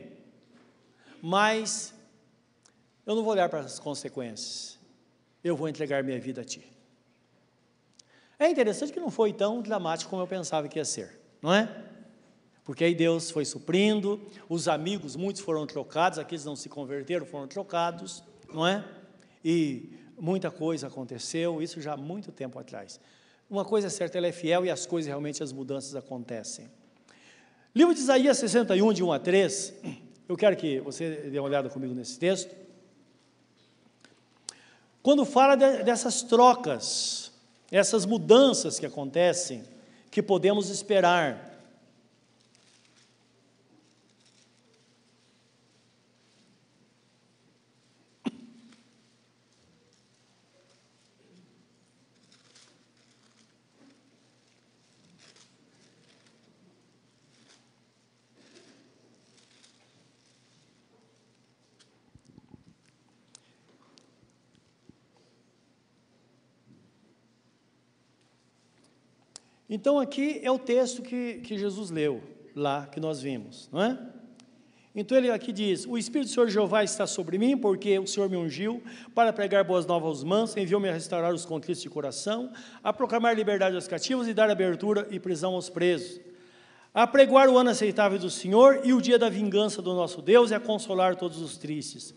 Mas 1.22 1.94
eu 3.06 3.16
não 3.16 3.24
vou 3.24 3.34
olhar 3.34 3.50
para 3.50 3.60
as 3.60 3.80
consequências. 3.80 4.78
Eu 5.44 5.56
vou 5.56 5.68
entregar 5.68 6.04
minha 6.04 6.20
vida 6.20 6.42
a 6.42 6.44
Ti. 6.44 6.64
É 8.40 8.50
interessante 8.50 8.94
que 8.94 9.00
não 9.00 9.10
foi 9.10 9.34
tão 9.34 9.62
dramático 9.62 10.10
como 10.10 10.22
eu 10.22 10.28
pensava 10.28 10.68
que 10.68 10.78
ia 10.78 10.86
ser, 10.86 11.20
não 11.42 11.54
é? 11.54 11.87
Porque 12.68 12.84
aí 12.84 12.94
Deus 12.94 13.32
foi 13.32 13.46
suprindo, 13.46 14.20
os 14.50 14.68
amigos, 14.68 15.16
muitos 15.16 15.42
foram 15.42 15.66
trocados, 15.66 16.20
aqueles 16.20 16.44
não 16.44 16.54
se 16.54 16.68
converteram, 16.68 17.26
foram 17.26 17.48
trocados, 17.48 18.22
não 18.54 18.68
é? 18.68 18.84
E 19.42 19.90
muita 20.20 20.52
coisa 20.52 20.88
aconteceu, 20.88 21.62
isso 21.62 21.80
já 21.80 21.94
há 21.94 21.98
muito 21.98 22.30
tempo 22.30 22.60
atrás. 22.60 23.00
Uma 23.50 23.64
coisa 23.64 23.88
é 23.88 23.90
certa, 23.90 24.18
ela 24.18 24.28
é 24.28 24.34
fiel 24.34 24.66
e 24.66 24.70
as 24.70 24.86
coisas 24.86 25.08
realmente, 25.08 25.42
as 25.42 25.54
mudanças 25.54 25.96
acontecem. 25.96 26.70
Livro 27.74 27.94
de 27.94 28.02
Isaías 28.02 28.38
61, 28.38 28.92
de 28.92 29.02
1 29.02 29.14
a 29.14 29.20
3, 29.20 29.74
eu 30.28 30.36
quero 30.36 30.58
que 30.58 30.82
você 30.82 31.30
dê 31.32 31.40
uma 31.40 31.48
olhada 31.48 31.70
comigo 31.70 31.94
nesse 31.94 32.20
texto. 32.20 32.54
quando 35.02 35.24
fala 35.24 35.56
de, 35.56 35.84
dessas 35.84 36.22
trocas, 36.22 37.32
essas 37.72 38.06
mudanças 38.06 38.78
que 38.78 38.86
acontecem, 38.86 39.64
que 40.12 40.22
podemos 40.22 40.70
esperar. 40.70 41.48
Então, 69.78 70.00
aqui 70.00 70.40
é 70.42 70.50
o 70.50 70.58
texto 70.58 71.04
que, 71.04 71.36
que 71.36 71.56
Jesus 71.56 71.92
leu, 71.92 72.20
lá 72.56 72.88
que 72.88 73.00
nós 73.00 73.22
vimos, 73.22 73.70
não 73.72 73.80
é? 73.80 73.96
Então 74.96 75.16
ele 75.16 75.30
aqui 75.30 75.54
diz: 75.54 75.86
O 75.86 76.00
Espírito 76.00 76.30
do 76.30 76.34
Senhor 76.34 76.50
Jeová 76.50 76.84
está 76.84 77.06
sobre 77.06 77.38
mim, 77.38 77.56
porque 77.56 78.00
o 78.00 78.08
Senhor 78.08 78.28
me 78.28 78.36
ungiu 78.36 78.82
para 79.14 79.32
pregar 79.32 79.64
boas 79.64 79.86
novas 79.86 80.08
aos 80.08 80.24
mansos, 80.24 80.58
enviou-me 80.58 80.90
a 80.90 80.94
restaurar 80.94 81.32
os 81.32 81.46
contritos 81.46 81.84
de 81.84 81.92
coração, 81.92 82.52
a 82.84 82.92
proclamar 82.92 83.36
liberdade 83.36 83.76
aos 83.76 83.88
cativos 83.88 84.28
e 84.28 84.34
dar 84.34 84.50
abertura 84.50 85.08
e 85.12 85.20
prisão 85.20 85.54
aos 85.54 85.70
presos, 85.70 86.20
a 86.92 87.06
pregoar 87.06 87.48
o 87.48 87.56
ano 87.56 87.70
aceitável 87.70 88.18
do 88.18 88.32
Senhor 88.32 88.82
e 88.84 88.94
o 88.94 89.00
dia 89.00 89.20
da 89.20 89.30
vingança 89.30 89.80
do 89.80 89.94
nosso 89.94 90.24
Deus 90.24 90.50
e 90.50 90.56
a 90.56 90.60
consolar 90.60 91.16
todos 91.16 91.40
os 91.40 91.56
tristes, 91.56 92.16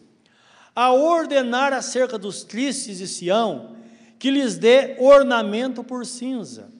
a 0.75 0.94
ordenar 0.94 1.75
acerca 1.75 2.16
dos 2.16 2.42
tristes 2.42 2.96
de 2.96 3.07
Sião 3.07 3.77
que 4.18 4.31
lhes 4.31 4.57
dê 4.57 4.96
ornamento 4.99 5.85
por 5.85 6.07
cinza 6.07 6.80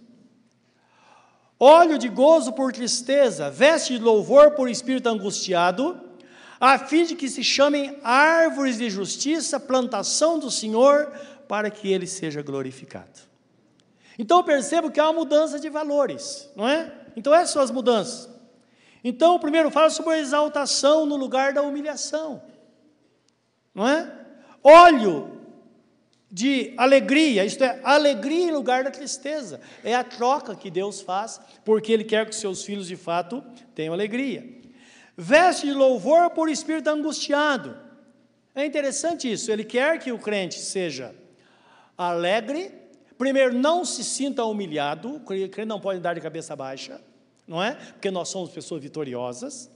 óleo 1.61 1.99
de 1.99 2.09
gozo 2.09 2.53
por 2.53 2.73
tristeza, 2.73 3.51
veste 3.51 3.99
de 3.99 4.03
louvor 4.03 4.53
por 4.53 4.69
espírito 4.69 5.09
angustiado, 5.09 6.01
a 6.59 6.79
fim 6.79 7.05
de 7.05 7.15
que 7.15 7.29
se 7.29 7.45
chamem 7.45 7.99
árvores 8.03 8.79
de 8.79 8.89
justiça, 8.89 9.61
plantação 9.61 10.39
do 10.39 10.51
Senhor, 10.51 11.13
para 11.47 11.71
que 11.71 11.93
ele 11.93 12.07
seja 12.07 12.43
glorificado. 12.43 13.21
Então 14.19 14.39
eu 14.39 14.45
percebo 14.45 14.91
que 14.91 14.99
há 14.99 15.05
uma 15.05 15.21
mudança 15.21 15.61
de 15.61 15.69
valores, 15.69 16.49
não 16.57 16.69
é? 16.69 16.93
Então 17.15 17.35
essas 17.35 17.51
são 17.51 17.63
as 17.63 17.71
mudanças. 17.71 18.31
Então, 19.03 19.35
o 19.35 19.41
primeiro 19.41 19.71
fala 19.71 19.89
sobre 19.89 20.15
a 20.15 20.19
exaltação 20.19 21.07
no 21.07 21.17
lugar 21.17 21.55
da 21.55 21.63
humilhação, 21.63 22.43
não 23.75 23.89
é? 23.89 24.13
Óleo 24.63 25.40
de 26.31 26.73
alegria, 26.77 27.45
isto 27.45 27.65
é, 27.65 27.81
alegria 27.83 28.45
em 28.45 28.53
lugar 28.53 28.85
da 28.85 28.91
tristeza. 28.91 29.61
É 29.83 29.95
a 29.95 30.05
troca 30.05 30.55
que 30.55 30.71
Deus 30.71 31.01
faz, 31.01 31.41
porque 31.65 31.93
Ele 31.93 32.05
quer 32.05 32.29
que 32.29 32.37
seus 32.37 32.63
filhos 32.63 32.87
de 32.87 32.97
fato 32.97 33.43
tenham 33.75 33.93
alegria. 33.93 34.47
Veste 35.17 35.67
de 35.67 35.73
louvor 35.73 36.31
por 36.31 36.49
espírito 36.49 36.89
angustiado. 36.89 37.77
É 38.55 38.65
interessante 38.65 39.31
isso, 39.31 39.51
Ele 39.51 39.65
quer 39.65 39.99
que 39.99 40.13
o 40.13 40.19
crente 40.19 40.59
seja 40.59 41.15
alegre, 41.99 42.73
primeiro, 43.19 43.53
não 43.53 43.85
se 43.85 44.05
sinta 44.05 44.45
humilhado, 44.45 45.17
o 45.17 45.21
crente 45.21 45.65
não 45.65 45.81
pode 45.81 46.01
dar 46.01 46.15
de 46.15 46.21
cabeça 46.21 46.55
baixa, 46.55 47.01
não 47.47 47.63
é? 47.63 47.73
Porque 47.73 48.11
nós 48.11 48.29
somos 48.29 48.51
pessoas 48.51 48.81
vitoriosas. 48.81 49.71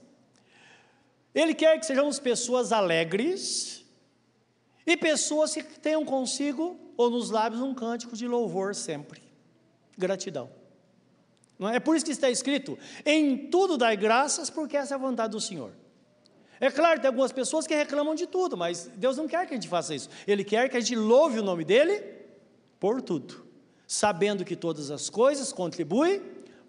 Ele 1.35 1.53
quer 1.53 1.79
que 1.81 1.85
sejamos 1.85 2.21
pessoas 2.21 2.73
alegres, 2.73 3.84
e 4.87 4.97
pessoas 4.97 5.55
que 5.55 5.63
tenham 5.63 6.05
consigo 6.05 6.79
ou 6.97 7.11
nos 7.11 7.31
lábios 7.31 7.63
um 7.63 7.75
cântico 7.75 8.17
de 8.17 8.27
louvor 8.29 8.75
sempre. 8.75 9.23
Gratidão. 9.97 10.51
Não 11.59 11.69
é? 11.69 11.77
é 11.77 11.81
por 11.81 11.97
isso 11.97 12.05
que 12.05 12.13
está 12.13 12.31
escrito: 12.31 12.79
em 13.05 13.49
tudo 13.49 13.77
dai 13.77 13.97
graças, 13.97 14.51
porque 14.51 14.77
essa 14.77 14.95
é 14.95 14.97
a 14.97 14.99
vontade 14.99 15.33
do 15.33 15.41
Senhor. 15.41 15.73
É 16.61 16.71
claro, 16.71 17.01
tem 17.01 17.09
algumas 17.09 17.33
pessoas 17.33 17.67
que 17.67 17.75
reclamam 17.75 18.15
de 18.15 18.27
tudo, 18.27 18.57
mas 18.57 18.91
Deus 18.97 19.17
não 19.17 19.27
quer 19.27 19.47
que 19.47 19.55
a 19.55 19.57
gente 19.57 19.69
faça 19.69 19.95
isso. 19.95 20.09
Ele 20.27 20.45
quer 20.45 20.69
que 20.69 20.77
a 20.77 20.81
gente 20.81 20.95
louve 20.95 21.41
o 21.41 21.43
nome 21.43 21.65
dEle 21.65 22.03
por 22.79 23.03
tudo, 23.03 23.47
sabendo 23.87 24.45
que 24.45 24.55
todas 24.55 24.91
as 24.91 25.11
coisas 25.11 25.53
contribuem 25.53 26.23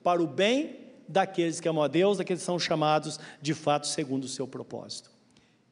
para 0.03 0.21
o 0.21 0.27
bem 0.27 0.79
daqueles 1.07 1.59
que 1.59 1.69
amam 1.69 1.83
a 1.83 1.87
Deus, 1.87 2.17
daqueles 2.17 2.41
que 2.41 2.45
são 2.45 2.57
chamados 2.57 3.19
de 3.41 3.53
fato 3.53 3.87
segundo 3.87 4.23
o 4.23 4.27
seu 4.27 4.47
propósito 4.47 5.14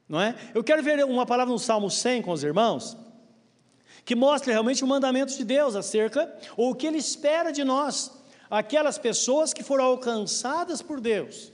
não 0.07 0.19
é? 0.19 0.35
Eu 0.53 0.63
quero 0.63 0.83
ver 0.83 1.03
uma 1.05 1.25
palavra 1.25 1.51
no 1.51 1.59
Salmo 1.59 1.89
100 1.89 2.21
com 2.21 2.31
os 2.31 2.43
irmãos, 2.43 2.97
que 4.05 4.15
mostra 4.15 4.51
realmente 4.51 4.83
o 4.83 4.87
mandamento 4.87 5.35
de 5.35 5.43
Deus 5.43 5.75
acerca, 5.75 6.33
ou 6.57 6.71
o 6.71 6.75
que 6.75 6.87
Ele 6.87 6.97
espera 6.97 7.51
de 7.51 7.63
nós, 7.63 8.11
aquelas 8.49 8.97
pessoas 8.97 9.53
que 9.53 9.63
foram 9.63 9.85
alcançadas 9.85 10.81
por 10.81 10.99
Deus. 10.99 11.53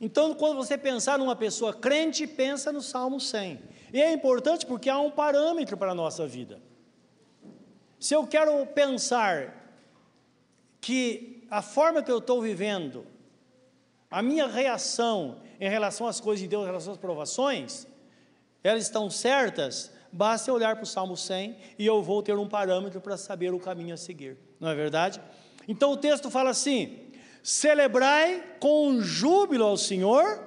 Então, 0.00 0.34
quando 0.34 0.56
você 0.56 0.76
pensar 0.76 1.18
numa 1.18 1.34
pessoa 1.34 1.72
crente, 1.72 2.26
pensa 2.26 2.70
no 2.70 2.82
Salmo 2.82 3.18
100. 3.18 3.58
E 3.90 4.02
é 4.02 4.12
importante 4.12 4.66
porque 4.66 4.90
há 4.90 4.98
um 4.98 5.10
parâmetro 5.10 5.78
para 5.78 5.92
a 5.92 5.94
nossa 5.94 6.26
vida. 6.26 6.60
Se 7.98 8.12
eu 8.14 8.26
quero 8.26 8.66
pensar 8.66 9.63
que 10.84 11.46
a 11.50 11.62
forma 11.62 12.02
que 12.02 12.12
eu 12.12 12.18
estou 12.18 12.42
vivendo, 12.42 13.06
a 14.10 14.20
minha 14.20 14.46
reação 14.46 15.40
em 15.58 15.66
relação 15.66 16.06
às 16.06 16.20
coisas 16.20 16.42
de 16.42 16.46
Deus, 16.46 16.64
em 16.64 16.66
relação 16.66 16.92
às 16.92 16.98
provações, 16.98 17.86
elas 18.62 18.82
estão 18.82 19.08
certas, 19.08 19.90
basta 20.12 20.52
olhar 20.52 20.76
para 20.76 20.84
o 20.84 20.86
Salmo 20.86 21.16
100 21.16 21.56
e 21.78 21.86
eu 21.86 22.02
vou 22.02 22.22
ter 22.22 22.36
um 22.36 22.46
parâmetro 22.46 23.00
para 23.00 23.16
saber 23.16 23.54
o 23.54 23.58
caminho 23.58 23.94
a 23.94 23.96
seguir, 23.96 24.36
não 24.60 24.68
é 24.68 24.74
verdade? 24.74 25.22
Então 25.66 25.90
o 25.90 25.96
texto 25.96 26.30
fala 26.30 26.50
assim: 26.50 26.98
celebrai 27.42 28.44
com 28.60 29.00
júbilo 29.00 29.64
ao 29.64 29.78
Senhor 29.78 30.38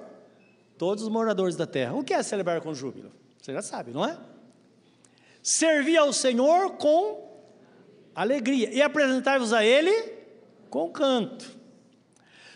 todos 0.78 1.02
os 1.02 1.10
moradores 1.10 1.56
da 1.56 1.66
terra. 1.66 1.94
O 1.94 2.04
que 2.04 2.14
é 2.14 2.22
celebrar 2.22 2.60
com 2.60 2.72
júbilo? 2.72 3.10
Você 3.42 3.52
já 3.52 3.60
sabe, 3.60 3.90
não 3.90 4.04
é? 4.04 4.16
Servir 5.42 5.96
ao 5.96 6.12
Senhor 6.12 6.76
com 6.76 7.26
alegria 8.14 8.70
e 8.72 8.80
apresentar-vos 8.80 9.52
a 9.52 9.64
Ele 9.64 10.17
com 10.68 10.90
canto. 10.90 11.58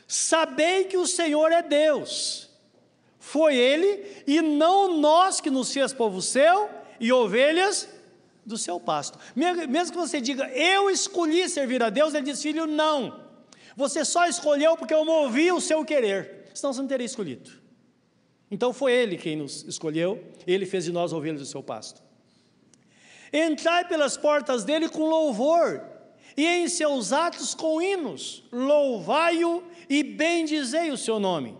Sabei 0.06 0.84
que 0.84 0.96
o 0.96 1.06
Senhor 1.06 1.50
é 1.52 1.62
Deus. 1.62 2.50
Foi 3.18 3.56
Ele 3.56 4.22
e 4.26 4.40
não 4.40 4.98
nós 4.98 5.40
que 5.40 5.50
nos 5.50 5.72
fez 5.72 5.92
povo 5.92 6.20
seu 6.20 6.68
e 7.00 7.12
ovelhas 7.12 7.88
do 8.44 8.58
seu 8.58 8.78
pasto. 8.78 9.18
Mesmo 9.34 9.92
que 9.92 9.98
você 9.98 10.20
diga, 10.20 10.48
eu 10.50 10.90
escolhi 10.90 11.48
servir 11.48 11.82
a 11.82 11.90
Deus, 11.90 12.14
ele 12.14 12.26
diz, 12.26 12.42
filho, 12.42 12.66
não. 12.66 13.20
Você 13.76 14.04
só 14.04 14.26
escolheu 14.26 14.76
porque 14.76 14.92
eu 14.92 15.04
movi 15.04 15.50
o 15.50 15.60
seu 15.60 15.84
querer, 15.84 16.50
senão 16.52 16.72
você 16.72 16.80
não 16.80 16.88
teria 16.88 17.06
escolhido. 17.06 17.50
Então 18.50 18.72
foi 18.72 18.92
Ele 18.92 19.16
quem 19.16 19.34
nos 19.34 19.62
escolheu, 19.62 20.22
Ele 20.46 20.66
fez 20.66 20.84
de 20.84 20.92
nós 20.92 21.12
ovelhas 21.12 21.40
do 21.40 21.46
seu 21.46 21.62
pasto. 21.62 22.02
Entrai 23.32 23.88
pelas 23.88 24.16
portas 24.16 24.62
dele 24.62 24.90
com 24.90 25.08
louvor 25.08 25.82
e 26.36 26.46
em 26.46 26.68
seus 26.68 27.12
atos 27.12 27.54
com 27.54 27.80
hinos, 27.80 28.44
louvai-o 28.50 29.62
e 29.88 30.02
bendizei 30.02 30.90
o 30.90 30.96
seu 30.96 31.18
nome. 31.18 31.56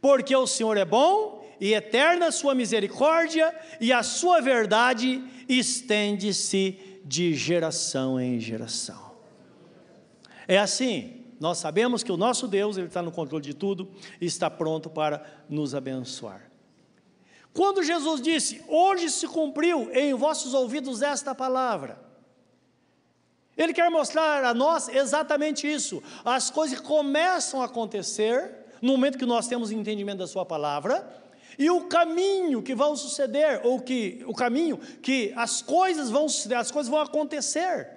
Porque 0.00 0.34
o 0.34 0.46
Senhor 0.46 0.76
é 0.76 0.84
bom 0.84 1.42
e 1.62 1.74
eterna 1.74 2.26
a 2.26 2.32
sua 2.32 2.56
misericórdia, 2.56 3.54
e 3.80 3.92
a 3.92 4.02
sua 4.02 4.40
verdade 4.40 5.22
estende-se 5.48 6.76
de 7.04 7.34
geração 7.34 8.18
em 8.18 8.40
geração. 8.40 9.12
É 10.48 10.58
assim, 10.58 11.22
nós 11.38 11.58
sabemos 11.58 12.02
que 12.02 12.10
o 12.10 12.16
nosso 12.16 12.48
Deus, 12.48 12.76
Ele 12.76 12.88
está 12.88 13.00
no 13.00 13.12
controle 13.12 13.44
de 13.44 13.54
tudo 13.54 13.88
e 14.20 14.26
está 14.26 14.50
pronto 14.50 14.90
para 14.90 15.24
nos 15.48 15.72
abençoar. 15.72 16.50
Quando 17.52 17.82
Jesus 17.84 18.20
disse: 18.20 18.60
Hoje 18.66 19.08
se 19.08 19.28
cumpriu 19.28 19.88
em 19.92 20.14
vossos 20.14 20.54
ouvidos 20.54 21.00
esta 21.00 21.32
palavra, 21.32 21.96
ele 23.56 23.72
quer 23.72 23.90
mostrar 23.90 24.44
a 24.44 24.54
nós 24.54 24.88
exatamente 24.88 25.70
isso. 25.70 26.02
As 26.24 26.50
coisas 26.50 26.80
começam 26.80 27.60
a 27.60 27.66
acontecer 27.66 28.50
no 28.80 28.92
momento 28.92 29.18
que 29.18 29.26
nós 29.26 29.46
temos 29.46 29.70
entendimento 29.70 30.18
da 30.18 30.26
Sua 30.26 30.44
palavra, 30.44 31.22
e 31.58 31.70
o 31.70 31.82
caminho 31.82 32.62
que 32.62 32.74
vão 32.74 32.96
suceder, 32.96 33.60
ou 33.62 33.80
que 33.80 34.24
o 34.26 34.34
caminho 34.34 34.78
que 35.00 35.32
as 35.36 35.62
coisas 35.62 36.10
vão 36.10 36.26
as 36.26 36.70
coisas 36.70 36.88
vão 36.90 37.00
acontecer, 37.00 37.88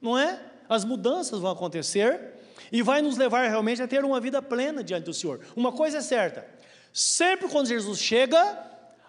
não 0.00 0.16
é? 0.16 0.40
As 0.68 0.84
mudanças 0.84 1.40
vão 1.40 1.50
acontecer 1.50 2.34
e 2.70 2.82
vai 2.82 3.00
nos 3.00 3.16
levar 3.16 3.48
realmente 3.48 3.82
a 3.82 3.88
ter 3.88 4.04
uma 4.04 4.20
vida 4.20 4.42
plena 4.42 4.84
diante 4.84 5.04
do 5.04 5.14
Senhor. 5.14 5.40
Uma 5.56 5.72
coisa 5.72 5.98
é 5.98 6.00
certa: 6.02 6.46
sempre 6.92 7.48
quando 7.48 7.66
Jesus 7.66 7.98
chega, 7.98 8.38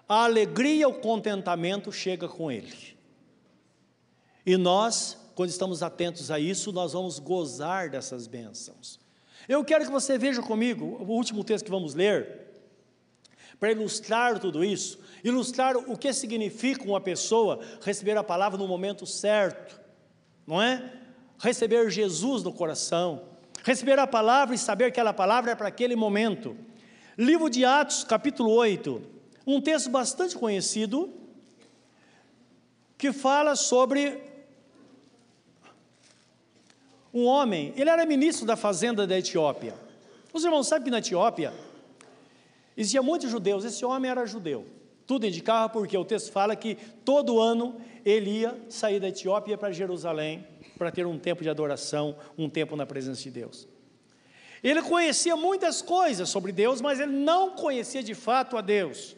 a 0.07 0.23
alegria, 0.23 0.87
o 0.87 0.93
contentamento 0.93 1.91
chega 1.91 2.27
com 2.27 2.49
Ele. 2.49 2.97
E 4.45 4.55
nós 4.57 5.18
quando 5.39 5.51
estamos 5.51 5.81
atentos 5.81 6.29
a 6.31 6.37
isso, 6.37 6.69
nós 6.73 6.91
vamos 6.91 7.17
gozar 7.17 7.89
dessas 7.89 8.27
bênçãos. 8.27 8.99
Eu 9.47 9.63
quero 9.63 9.85
que 9.85 9.89
você 9.89 10.17
veja 10.17 10.41
comigo 10.41 10.97
o 10.99 11.13
último 11.13 11.45
texto 11.45 11.63
que 11.63 11.71
vamos 11.71 11.93
ler, 11.93 12.51
para 13.57 13.71
ilustrar 13.71 14.37
tudo 14.37 14.65
isso, 14.65 14.99
ilustrar 15.23 15.77
o 15.77 15.97
que 15.97 16.11
significa 16.11 16.83
uma 16.83 16.99
pessoa 16.99 17.61
receber 17.79 18.17
a 18.17 18.23
palavra 18.23 18.57
no 18.57 18.67
momento 18.67 19.05
certo, 19.05 19.79
não 20.45 20.61
é? 20.61 20.91
Receber 21.37 21.89
Jesus 21.89 22.43
no 22.43 22.51
coração, 22.51 23.23
receber 23.63 23.97
a 23.97 24.05
palavra 24.05 24.55
e 24.55 24.57
saber 24.57 24.91
que 24.91 24.99
aquela 24.99 25.13
palavra 25.13 25.51
é 25.51 25.55
para 25.55 25.69
aquele 25.69 25.95
momento. 25.95 26.53
Livro 27.17 27.49
de 27.49 27.63
Atos, 27.63 28.03
capítulo 28.03 28.51
8, 28.51 29.01
um 29.47 29.61
texto 29.61 29.89
bastante 29.89 30.35
conhecido, 30.35 31.13
que 32.97 33.13
fala 33.13 33.55
sobre 33.55 34.27
um 37.13 37.25
homem, 37.25 37.73
ele 37.75 37.89
era 37.89 38.05
ministro 38.05 38.45
da 38.45 38.55
fazenda 38.55 39.05
da 39.07 39.17
Etiópia. 39.17 39.73
Os 40.31 40.43
irmãos 40.43 40.67
sabem 40.67 40.85
que 40.85 40.91
na 40.91 40.99
Etiópia 40.99 41.53
existia 42.77 43.01
muitos 43.01 43.29
judeus, 43.29 43.65
esse 43.65 43.83
homem 43.83 44.09
era 44.09 44.25
judeu. 44.25 44.65
Tudo 45.07 45.25
indicava 45.25 45.69
porque 45.69 45.97
o 45.97 46.05
texto 46.05 46.31
fala 46.31 46.55
que 46.55 46.75
todo 47.03 47.39
ano 47.39 47.81
ele 48.05 48.41
ia 48.41 48.55
sair 48.69 48.99
da 48.99 49.07
Etiópia 49.09 49.57
para 49.57 49.71
Jerusalém 49.71 50.45
para 50.77 50.91
ter 50.91 51.05
um 51.05 51.17
tempo 51.17 51.41
de 51.41 51.49
adoração, 51.49 52.15
um 52.37 52.49
tempo 52.49 52.75
na 52.75 52.85
presença 52.85 53.23
de 53.23 53.31
Deus. 53.31 53.67
Ele 54.63 54.81
conhecia 54.81 55.35
muitas 55.35 55.81
coisas 55.81 56.29
sobre 56.29 56.51
Deus, 56.51 56.79
mas 56.79 56.99
ele 56.99 57.13
não 57.13 57.51
conhecia 57.51 58.03
de 58.03 58.13
fato 58.13 58.57
a 58.57 58.61
Deus. 58.61 59.15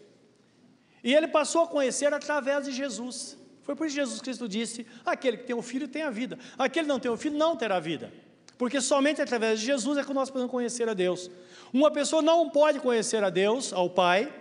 E 1.03 1.13
ele 1.13 1.27
passou 1.27 1.63
a 1.63 1.67
conhecer 1.67 2.13
através 2.13 2.65
de 2.65 2.71
Jesus. 2.71 3.37
Foi 3.71 3.75
por 3.77 3.87
isso 3.87 3.95
que 3.95 4.01
Jesus 4.01 4.21
Cristo 4.21 4.49
disse: 4.49 4.85
aquele 5.05 5.37
que 5.37 5.45
tem 5.45 5.55
um 5.55 5.61
filho 5.61 5.87
tem 5.87 6.01
a 6.01 6.09
vida, 6.09 6.37
aquele 6.57 6.85
que 6.85 6.91
não 6.91 6.99
tem 6.99 7.09
um 7.09 7.15
filho 7.15 7.37
não 7.37 7.55
terá 7.55 7.79
vida. 7.79 8.11
Porque 8.57 8.81
somente 8.81 9.21
através 9.21 9.61
de 9.61 9.65
Jesus 9.65 9.97
é 9.97 10.03
que 10.03 10.13
nós 10.13 10.29
podemos 10.29 10.51
conhecer 10.51 10.89
a 10.89 10.93
Deus. 10.93 11.31
Uma 11.71 11.89
pessoa 11.89 12.21
não 12.21 12.49
pode 12.49 12.79
conhecer 12.81 13.23
a 13.23 13.29
Deus, 13.29 13.71
ao 13.71 13.89
Pai, 13.89 14.31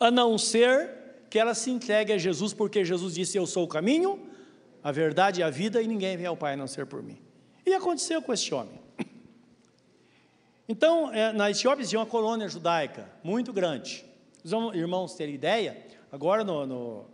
a 0.00 0.10
não 0.10 0.38
ser 0.38 0.90
que 1.28 1.38
ela 1.38 1.52
se 1.52 1.70
entregue 1.70 2.14
a 2.14 2.18
Jesus, 2.18 2.54
porque 2.54 2.82
Jesus 2.82 3.14
disse: 3.14 3.36
Eu 3.36 3.46
sou 3.46 3.64
o 3.64 3.68
caminho, 3.68 4.18
a 4.82 4.90
verdade 4.90 5.40
e 5.40 5.42
a 5.42 5.50
vida, 5.50 5.82
e 5.82 5.86
ninguém 5.86 6.16
vem 6.16 6.24
ao 6.24 6.36
Pai 6.36 6.54
a 6.54 6.56
não 6.56 6.66
ser 6.66 6.86
por 6.86 7.02
mim. 7.02 7.18
E 7.66 7.74
aconteceu 7.74 8.22
com 8.22 8.32
este 8.32 8.54
homem. 8.54 8.80
Então, 10.66 11.12
é, 11.12 11.30
na 11.34 11.50
Etiópia 11.50 11.82
existia 11.82 11.98
uma 11.98 12.06
colônia 12.06 12.48
judaica 12.48 13.06
muito 13.22 13.52
grande. 13.52 14.02
Os 14.42 14.50
irmãos 14.74 15.14
terem 15.14 15.34
ideia, 15.34 15.76
agora 16.10 16.42
no, 16.42 16.66
no, 16.66 17.06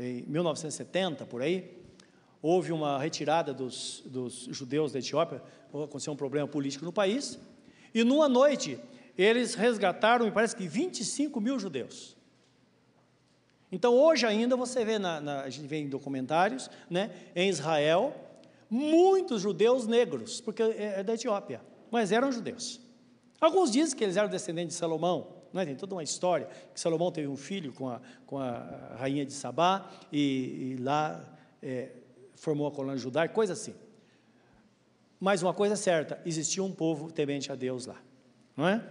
em 0.00 0.24
1970, 0.26 1.26
por 1.26 1.42
aí, 1.42 1.78
houve 2.40 2.72
uma 2.72 2.98
retirada 2.98 3.52
dos, 3.52 4.02
dos 4.06 4.48
judeus 4.50 4.92
da 4.92 4.98
Etiópia, 4.98 5.42
aconteceu 5.68 6.12
um 6.12 6.16
problema 6.16 6.48
político 6.48 6.84
no 6.84 6.92
país, 6.92 7.38
e 7.94 8.02
numa 8.02 8.28
noite 8.28 8.78
eles 9.18 9.54
resgataram, 9.54 10.24
me 10.24 10.30
parece 10.30 10.56
que 10.56 10.66
25 10.66 11.38
mil 11.40 11.58
judeus. 11.58 12.16
Então 13.70 13.94
hoje 13.94 14.24
ainda 14.24 14.56
você 14.56 14.84
vê, 14.84 14.98
na, 14.98 15.20
na, 15.20 15.42
a 15.42 15.50
gente 15.50 15.66
vê 15.66 15.76
em 15.76 15.88
documentários, 15.88 16.70
né, 16.88 17.10
em 17.36 17.50
Israel, 17.50 18.14
muitos 18.70 19.42
judeus 19.42 19.86
negros, 19.86 20.40
porque 20.40 20.62
é, 20.62 21.00
é 21.00 21.02
da 21.02 21.14
Etiópia, 21.14 21.60
mas 21.90 22.10
eram 22.10 22.32
judeus. 22.32 22.80
Alguns 23.38 23.70
dizem 23.70 23.96
que 23.96 24.02
eles 24.02 24.16
eram 24.16 24.28
descendentes 24.28 24.74
de 24.74 24.80
Salomão, 24.80 25.39
é? 25.54 25.64
Tem 25.64 25.74
toda 25.74 25.94
uma 25.94 26.02
história 26.02 26.48
que 26.72 26.80
Salomão 26.80 27.10
teve 27.10 27.26
um 27.26 27.36
filho 27.36 27.72
com 27.72 27.88
a, 27.88 28.00
com 28.26 28.38
a 28.38 28.96
rainha 28.98 29.24
de 29.24 29.32
Sabá 29.32 29.90
e, 30.12 30.74
e 30.74 30.76
lá 30.80 31.24
é, 31.62 31.90
formou 32.34 32.66
a 32.66 32.70
colônia 32.70 32.98
judaica, 32.98 33.34
coisa 33.34 33.54
assim. 33.54 33.74
Mas 35.18 35.42
uma 35.42 35.52
coisa 35.52 35.74
é 35.74 35.76
certa, 35.76 36.20
existia 36.24 36.62
um 36.62 36.72
povo 36.72 37.10
temente 37.10 37.50
a 37.50 37.54
Deus 37.54 37.86
lá, 37.86 37.96
não 38.56 38.68
é? 38.68 38.82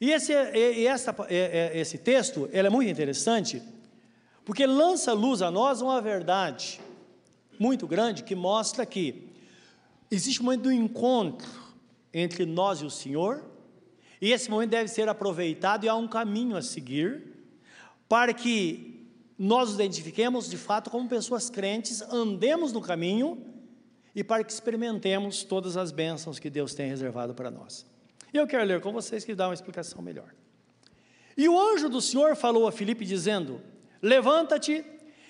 E 0.00 0.12
esse, 0.12 0.32
e 0.32 0.86
essa, 0.86 1.14
esse 1.28 1.98
texto 1.98 2.48
ele 2.52 2.68
é 2.68 2.70
muito 2.70 2.90
interessante, 2.90 3.62
porque 4.44 4.64
lança 4.64 5.12
luz 5.12 5.42
a 5.42 5.50
nós 5.50 5.82
uma 5.82 6.00
verdade 6.00 6.80
muito 7.58 7.86
grande 7.86 8.24
que 8.24 8.34
mostra 8.34 8.86
que 8.86 9.28
existe 10.10 10.40
um 10.40 10.44
momento 10.44 10.62
do 10.62 10.72
encontro 10.72 11.46
entre 12.14 12.46
nós 12.46 12.80
e 12.80 12.86
o 12.86 12.90
Senhor, 12.90 13.44
e 14.20 14.32
esse 14.32 14.50
momento 14.50 14.70
deve 14.70 14.88
ser 14.88 15.08
aproveitado 15.08 15.84
e 15.84 15.88
há 15.88 15.94
um 15.94 16.06
caminho 16.06 16.56
a 16.56 16.62
seguir 16.62 17.22
para 18.08 18.34
que 18.34 19.08
nós 19.38 19.68
nos 19.68 19.74
identifiquemos 19.76 20.50
de 20.50 20.58
fato 20.58 20.90
como 20.90 21.08
pessoas 21.08 21.48
crentes, 21.48 22.02
andemos 22.02 22.72
no 22.72 22.80
caminho 22.82 23.42
e 24.14 24.22
para 24.22 24.44
que 24.44 24.52
experimentemos 24.52 25.44
todas 25.44 25.76
as 25.76 25.90
bênçãos 25.90 26.38
que 26.38 26.50
Deus 26.50 26.74
tem 26.74 26.88
reservado 26.88 27.32
para 27.32 27.50
nós. 27.50 27.86
E 28.34 28.36
eu 28.36 28.46
quero 28.46 28.64
ler 28.64 28.80
com 28.80 28.92
vocês 28.92 29.24
que 29.24 29.34
dá 29.34 29.48
uma 29.48 29.54
explicação 29.54 30.02
melhor. 30.02 30.34
E 31.36 31.48
o 31.48 31.58
anjo 31.58 31.88
do 31.88 32.00
Senhor 32.00 32.36
falou 32.36 32.68
a 32.68 32.72
Filipe 32.72 33.04
dizendo: 33.04 33.62
Levanta-te 34.02 34.84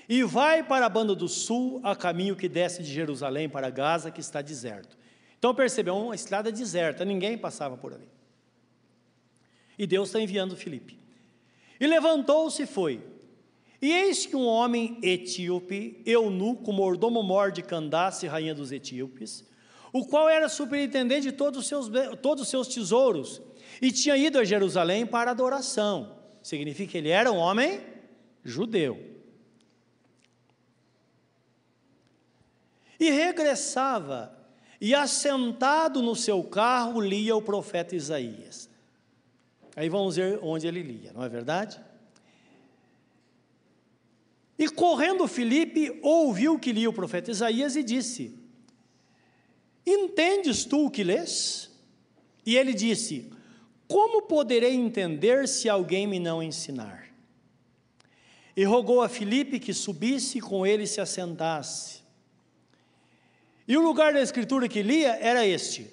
e 0.09 0.25
vai 0.25 0.65
para 0.65 0.87
a 0.87 0.89
banda 0.89 1.15
do 1.15 1.29
sul, 1.29 1.81
a 1.85 1.95
caminho 1.95 2.35
que 2.35 2.49
desce 2.49 2.83
de 2.83 2.93
Jerusalém 2.93 3.49
para 3.49 3.71
Gaza, 3.71 4.11
que 4.11 4.21
está 4.21 4.43
deserto. 4.43 4.99
Então 5.39 5.55
percebeu, 5.55 5.95
uma 5.97 6.15
estrada 6.15 6.51
deserta, 6.51 7.05
ninguém 7.05 7.39
passava 7.39 7.77
por 7.77 7.95
ali. 7.95 8.09
E 9.81 9.87
Deus 9.87 10.11
está 10.11 10.21
enviando 10.21 10.55
Filipe. 10.55 10.99
E 11.81 11.87
levantou-se 11.87 12.65
e 12.65 12.67
foi. 12.67 13.03
E 13.81 13.91
eis 13.91 14.27
que 14.27 14.37
um 14.37 14.45
homem 14.45 14.99
etíope, 15.03 16.03
eunuco, 16.05 16.71
mordomo-mor 16.71 17.51
de 17.51 17.63
Candace, 17.63 18.27
rainha 18.27 18.55
dos 18.55 18.73
etíopes, 18.73 19.43
o 19.91 20.05
qual 20.05 20.29
era 20.29 20.51
superintendente 20.51 21.23
de 21.23 21.33
todos 21.33 21.61
os, 21.61 21.67
seus, 21.67 21.91
todos 22.21 22.43
os 22.43 22.51
seus 22.51 22.69
tesouros, 22.69 23.41
e 23.81 23.91
tinha 23.91 24.19
ido 24.19 24.39
a 24.39 24.45
Jerusalém 24.45 25.07
para 25.07 25.31
adoração. 25.31 26.15
Significa 26.43 26.93
que 26.93 26.99
ele 26.99 27.09
era 27.09 27.33
um 27.33 27.39
homem 27.39 27.81
judeu. 28.45 29.03
E 32.99 33.11
regressava, 33.11 34.39
e 34.79 34.95
assentado 34.95 36.03
no 36.03 36.15
seu 36.15 36.45
carro, 36.45 37.01
lia 37.01 37.35
o 37.35 37.41
profeta 37.41 37.97
Isaías. 37.97 38.70
Aí 39.77 39.89
vamos 39.89 40.17
ver 40.17 40.39
onde 40.43 40.67
ele 40.67 40.83
lia, 40.83 41.13
não 41.13 41.23
é 41.23 41.29
verdade? 41.29 41.81
E 44.59 44.69
correndo 44.69 45.27
Filipe, 45.27 45.99
ouviu 46.03 46.59
que 46.59 46.73
lia 46.73 46.91
o 46.91 46.93
profeta 46.93 47.31
Isaías 47.31 47.77
e 47.77 47.83
disse: 47.83 48.39
Entendes 49.87 50.65
tu 50.67 50.87
o 50.87 50.91
que 50.91 51.03
lês? 51.03 51.71
E 52.45 52.57
ele 52.57 52.75
disse: 52.75 53.31
Como 53.89 54.23
poderei 54.23 54.75
entender 54.75 55.49
se 55.49 55.69
alguém 55.69 56.07
me 56.07 56.19
não 56.19 56.43
ensinar? 56.43 57.09
E 58.55 58.65
rogou 58.65 59.01
a 59.01 59.09
Filipe 59.09 59.59
que 59.59 59.73
subisse 59.73 60.39
e 60.39 60.43
com 60.43 60.67
ele 60.67 60.87
se 60.87 61.01
assentasse. 61.01 62.01
E 63.67 63.77
o 63.77 63.81
lugar 63.81 64.13
da 64.13 64.21
escritura 64.21 64.69
que 64.69 64.83
lia 64.83 65.17
era 65.21 65.47
este: 65.47 65.91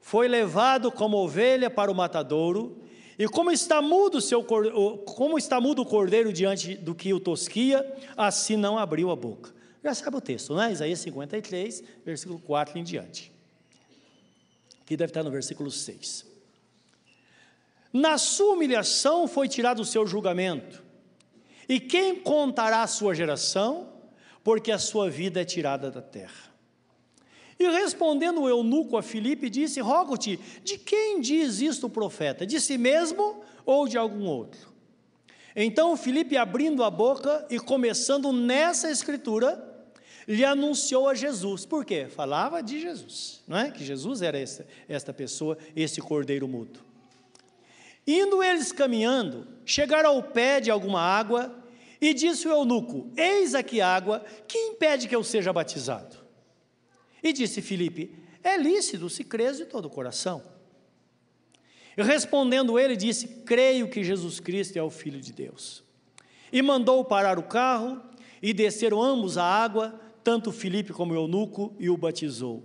Foi 0.00 0.26
levado 0.26 0.90
como 0.90 1.18
ovelha 1.18 1.70
para 1.70 1.92
o 1.92 1.94
matadouro, 1.94 2.82
e 3.20 3.28
como 3.28 3.52
está 3.52 3.82
mudo, 3.82 4.18
seu, 4.18 4.42
como 4.42 5.36
está 5.36 5.60
mudo 5.60 5.82
o 5.82 5.84
cordeiro 5.84 6.32
diante 6.32 6.74
do 6.74 6.94
que 6.94 7.12
o 7.12 7.20
tosquia, 7.20 7.84
assim 8.16 8.56
não 8.56 8.78
abriu 8.78 9.10
a 9.10 9.14
boca. 9.14 9.54
Já 9.84 9.92
sabe 9.92 10.16
o 10.16 10.22
texto, 10.22 10.54
não 10.54 10.62
é? 10.62 10.72
Isaías 10.72 11.00
53, 11.00 11.84
versículo 12.02 12.38
4 12.38 12.78
em 12.78 12.82
diante. 12.82 13.30
Que 14.86 14.96
deve 14.96 15.10
estar 15.10 15.22
no 15.22 15.30
versículo 15.30 15.70
6. 15.70 16.24
Na 17.92 18.16
sua 18.16 18.54
humilhação 18.54 19.28
foi 19.28 19.48
tirado 19.48 19.80
o 19.80 19.84
seu 19.84 20.06
julgamento. 20.06 20.82
E 21.68 21.78
quem 21.78 22.16
contará 22.16 22.82
a 22.82 22.86
sua 22.86 23.14
geração? 23.14 23.92
Porque 24.42 24.72
a 24.72 24.78
sua 24.78 25.10
vida 25.10 25.42
é 25.42 25.44
tirada 25.44 25.90
da 25.90 26.00
terra. 26.00 26.49
E 27.60 27.68
respondendo 27.68 28.40
o 28.40 28.48
eunuco 28.48 28.96
a 28.96 29.02
Filipe, 29.02 29.50
disse: 29.50 29.82
Rogo-te, 29.82 30.40
de 30.64 30.78
quem 30.78 31.20
diz 31.20 31.60
isto 31.60 31.88
o 31.88 31.90
profeta? 31.90 32.46
De 32.46 32.58
si 32.58 32.78
mesmo 32.78 33.42
ou 33.66 33.86
de 33.86 33.98
algum 33.98 34.24
outro? 34.24 34.72
Então 35.54 35.94
Filipe, 35.94 36.38
abrindo 36.38 36.82
a 36.82 36.90
boca 36.90 37.46
e 37.50 37.58
começando 37.58 38.32
nessa 38.32 38.90
escritura, 38.90 39.62
lhe 40.26 40.42
anunciou 40.42 41.06
a 41.06 41.14
Jesus. 41.14 41.66
Por 41.66 41.84
quê? 41.84 42.06
Falava 42.08 42.62
de 42.62 42.80
Jesus, 42.80 43.42
não 43.46 43.58
é? 43.58 43.70
Que 43.70 43.84
Jesus 43.84 44.22
era 44.22 44.38
esta, 44.38 44.66
esta 44.88 45.12
pessoa, 45.12 45.58
esse 45.76 46.00
cordeiro 46.00 46.48
mudo. 46.48 46.80
Indo 48.06 48.42
eles 48.42 48.72
caminhando, 48.72 49.46
chegaram 49.66 50.08
ao 50.08 50.22
pé 50.22 50.60
de 50.60 50.70
alguma 50.70 51.02
água, 51.02 51.54
e 52.00 52.14
disse 52.14 52.48
o 52.48 52.52
eunuco: 52.52 53.12
Eis 53.14 53.54
aqui 53.54 53.82
água, 53.82 54.24
que 54.48 54.56
impede 54.56 55.06
que 55.06 55.14
eu 55.14 55.22
seja 55.22 55.52
batizado? 55.52 56.19
E 57.22 57.32
disse 57.32 57.60
Filipe: 57.60 58.14
É 58.42 58.56
lícito 58.56 59.08
se 59.08 59.24
crês 59.24 59.58
de 59.58 59.66
todo 59.66 59.86
o 59.86 59.90
coração. 59.90 60.42
E 61.96 62.02
respondendo 62.02 62.78
ele, 62.78 62.96
disse: 62.96 63.28
Creio 63.44 63.88
que 63.88 64.04
Jesus 64.04 64.40
Cristo 64.40 64.76
é 64.76 64.82
o 64.82 64.90
Filho 64.90 65.20
de 65.20 65.32
Deus. 65.32 65.84
E 66.52 66.62
mandou 66.62 67.04
parar 67.04 67.38
o 67.38 67.42
carro, 67.42 68.00
e 68.42 68.52
desceram 68.52 69.02
ambos 69.02 69.36
a 69.36 69.44
água, 69.44 70.00
tanto 70.24 70.52
Filipe 70.52 70.92
como 70.92 71.12
o 71.12 71.16
eunuco, 71.16 71.74
e 71.78 71.90
o 71.90 71.96
batizou. 71.96 72.64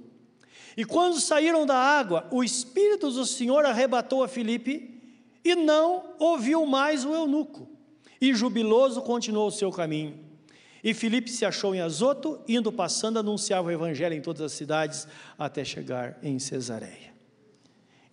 E 0.77 0.83
quando 0.83 1.19
saíram 1.19 1.65
da 1.65 1.77
água, 1.77 2.27
o 2.31 2.43
Espírito 2.43 3.09
do 3.09 3.25
Senhor 3.25 3.65
arrebatou 3.65 4.23
a 4.23 4.27
Filipe 4.27 5.01
e 5.43 5.55
não 5.55 6.15
ouviu 6.19 6.65
mais 6.65 7.05
o 7.05 7.13
eunuco. 7.13 7.69
E 8.19 8.33
jubiloso 8.33 9.01
continuou 9.01 9.47
o 9.47 9.51
seu 9.51 9.71
caminho. 9.71 10.24
E 10.85 10.93
Filipe 10.93 11.29
se 11.29 11.43
achou 11.43 11.75
em 11.75 11.81
Azoto, 11.81 12.39
indo 12.47 12.71
passando, 12.71 13.19
anunciava 13.19 13.67
o 13.67 13.71
evangelho 13.71 14.15
em 14.15 14.21
todas 14.21 14.41
as 14.41 14.53
cidades, 14.53 15.07
até 15.37 15.65
chegar 15.65 16.17
em 16.21 16.39
Cesareia. 16.39 17.13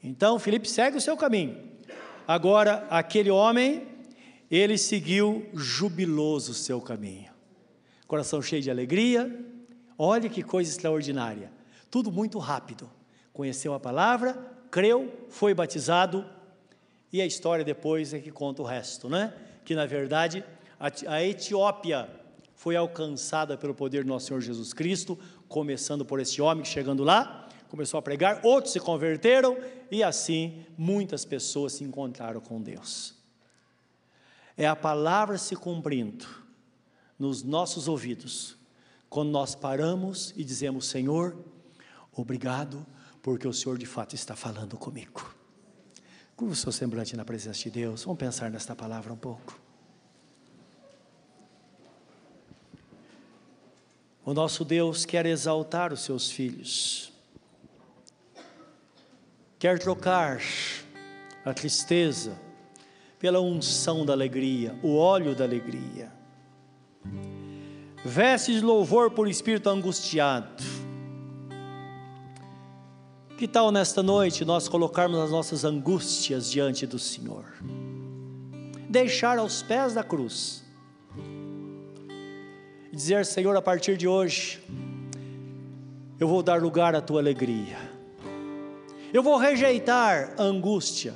Então 0.03 0.39
Filipe 0.41 0.69
segue 0.69 0.97
o 0.97 1.01
seu 1.01 1.17
caminho. 1.17 1.57
Agora, 2.27 2.87
aquele 2.91 3.31
homem, 3.31 3.87
ele 4.51 4.79
seguiu 4.79 5.49
jubiloso 5.55 6.53
o 6.53 6.55
seu 6.55 6.81
caminho. 6.81 7.31
Coração 8.07 8.41
cheio 8.43 8.63
de 8.63 8.71
alegria. 8.71 9.31
Olha 9.97 10.29
que 10.29 10.43
coisa 10.43 10.71
extraordinária 10.71 11.53
tudo 11.93 12.11
muito 12.11 12.39
rápido. 12.39 12.91
Conheceu 13.35 13.75
a 13.75 13.79
palavra, 13.79 14.33
creu, 14.71 15.13
foi 15.29 15.53
batizado, 15.53 16.25
e 17.13 17.21
a 17.21 17.27
história 17.27 17.63
depois 17.63 18.15
é 18.15 18.19
que 18.19 18.31
conta 18.31 18.63
o 18.63 18.65
resto, 18.65 19.11
né? 19.11 19.35
Que 19.63 19.75
na 19.75 19.85
verdade 19.85 20.43
a 21.07 21.23
Etiópia 21.23 22.09
foi 22.63 22.77
alcançada 22.77 23.59
pelo 23.59 23.75
poder 23.75 24.05
do 24.05 24.09
nosso 24.09 24.27
Senhor 24.27 24.41
Jesus 24.41 24.73
Cristo, 24.73 25.19
começando 25.49 26.05
por 26.05 26.21
esse 26.21 26.41
homem 26.41 26.65
chegando 26.65 27.03
lá, 27.03 27.49
começou 27.69 27.99
a 27.99 28.03
pregar, 28.03 28.41
outros 28.45 28.73
se 28.73 28.79
converteram 28.79 29.59
e 29.91 30.03
assim 30.03 30.65
muitas 30.79 31.25
pessoas 31.25 31.73
se 31.73 31.83
encontraram 31.83 32.41
com 32.41 32.63
Deus. 32.63 33.15
É 34.57 34.67
a 34.67 34.77
palavra 34.77 35.39
se 35.39 35.57
cumprindo 35.57 36.25
nos 37.19 37.43
nossos 37.43 37.89
ouvidos, 37.89 38.57
quando 39.11 39.31
nós 39.31 39.55
paramos 39.55 40.33
e 40.37 40.45
dizemos: 40.45 40.87
Senhor, 40.87 41.37
Obrigado, 42.15 42.87
porque 43.23 43.49
o 43.49 43.53
Senhor 43.55 43.79
de 43.79 43.87
fato 43.87 44.15
está 44.15 44.37
falando 44.37 44.77
comigo. 44.77 45.35
Curva 46.37 46.53
o 46.53 46.57
seu 46.57 46.71
semblante 46.71 47.17
na 47.17 47.25
presença 47.25 47.59
de 47.59 47.71
Deus. 47.71 48.05
Vamos 48.05 48.19
pensar 48.19 48.51
nesta 48.51 48.77
palavra 48.77 49.13
um 49.13 49.17
pouco. 49.17 49.62
O 54.25 54.33
nosso 54.33 54.65
Deus 54.65 55.05
quer 55.05 55.27
exaltar 55.27 55.93
os 55.93 56.01
seus 56.01 56.31
filhos, 56.31 57.13
quer 59.59 59.79
trocar 59.79 60.41
a 61.45 61.53
tristeza 61.53 62.41
pela 63.19 63.41
unção 63.41 64.07
da 64.07 64.13
alegria, 64.13 64.79
o 64.83 64.97
óleo 64.97 65.35
da 65.35 65.45
alegria. 65.45 66.13
Veste 68.05 68.53
de 68.53 68.61
louvor 68.61 69.11
por 69.11 69.29
espírito 69.29 69.69
angustiado 69.69 70.63
que 73.43 73.49
tal 73.49 73.73
nesta 73.73 74.05
noite 74.05 74.45
nós 74.45 74.69
colocarmos 74.69 75.19
as 75.19 75.33
nossas 75.33 75.65
angústias 75.65 76.49
diante 76.49 76.87
do 76.87 76.97
Senhor? 76.97 77.45
Deixar 78.89 79.37
aos 79.37 79.65
pés 79.65 79.95
da 79.95 80.05
cruz. 80.05 80.63
E 82.93 82.97
dizer, 82.97 83.25
Senhor, 83.25 83.57
a 83.57 83.63
partir 83.63 83.97
de 83.97 84.07
hoje, 84.07 84.63
eu 86.21 86.29
vou 86.29 86.43
dar 86.43 86.61
lugar 86.61 86.95
à 86.95 87.01
tua 87.01 87.21
alegria. 87.21 87.79
Eu 89.15 89.23
vou 89.23 89.39
rejeitar 89.39 90.35
a 90.37 90.43
angústia. 90.43 91.15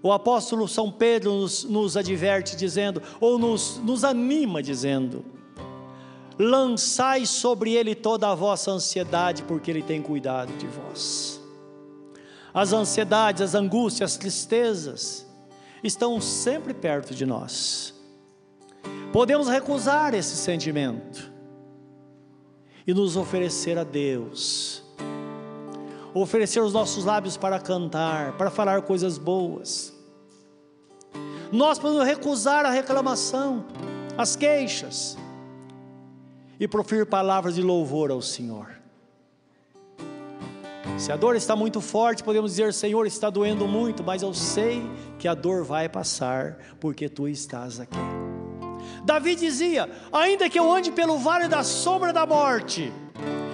O 0.00 0.12
apóstolo 0.12 0.68
São 0.68 0.88
Pedro 0.92 1.32
nos, 1.32 1.64
nos 1.64 1.96
adverte 1.96 2.54
dizendo, 2.54 3.02
ou 3.20 3.40
nos, 3.40 3.78
nos 3.78 4.04
anima 4.04 4.62
dizendo: 4.62 5.24
lançai 6.38 7.26
sobre 7.26 7.72
ele 7.74 7.96
toda 7.96 8.30
a 8.30 8.36
vossa 8.36 8.70
ansiedade, 8.70 9.42
porque 9.42 9.68
ele 9.68 9.82
tem 9.82 10.00
cuidado 10.00 10.56
de 10.56 10.68
vós. 10.68 11.40
As 12.54 12.72
ansiedades, 12.72 13.42
as 13.42 13.54
angústias, 13.56 14.12
as 14.12 14.16
tristezas 14.16 15.26
estão 15.82 16.20
sempre 16.20 16.72
perto 16.72 17.12
de 17.12 17.26
nós. 17.26 17.95
Podemos 19.16 19.48
recusar 19.48 20.12
esse 20.12 20.36
sentimento 20.36 21.32
e 22.86 22.92
nos 22.92 23.16
oferecer 23.16 23.78
a 23.78 23.82
Deus, 23.82 24.84
oferecer 26.12 26.60
os 26.60 26.74
nossos 26.74 27.06
lábios 27.06 27.34
para 27.34 27.58
cantar, 27.58 28.36
para 28.36 28.50
falar 28.50 28.82
coisas 28.82 29.16
boas. 29.16 29.90
Nós 31.50 31.78
podemos 31.78 32.06
recusar 32.06 32.66
a 32.66 32.70
reclamação, 32.70 33.64
as 34.18 34.36
queixas, 34.36 35.16
e 36.60 36.68
proferir 36.68 37.06
palavras 37.06 37.54
de 37.54 37.62
louvor 37.62 38.10
ao 38.10 38.20
Senhor. 38.20 38.68
Se 40.98 41.10
a 41.10 41.16
dor 41.16 41.36
está 41.36 41.56
muito 41.56 41.80
forte, 41.80 42.22
podemos 42.22 42.50
dizer: 42.50 42.74
Senhor, 42.74 43.06
está 43.06 43.30
doendo 43.30 43.66
muito, 43.66 44.04
mas 44.04 44.20
eu 44.20 44.34
sei 44.34 44.82
que 45.18 45.26
a 45.26 45.32
dor 45.32 45.64
vai 45.64 45.88
passar, 45.88 46.58
porque 46.78 47.08
tu 47.08 47.26
estás 47.26 47.80
aqui. 47.80 48.15
Davi 49.06 49.36
dizia: 49.36 49.88
Ainda 50.12 50.50
que 50.50 50.58
eu 50.58 50.70
ande 50.70 50.90
pelo 50.90 51.16
vale 51.16 51.46
da 51.46 51.62
sombra 51.62 52.12
da 52.12 52.26
morte, 52.26 52.92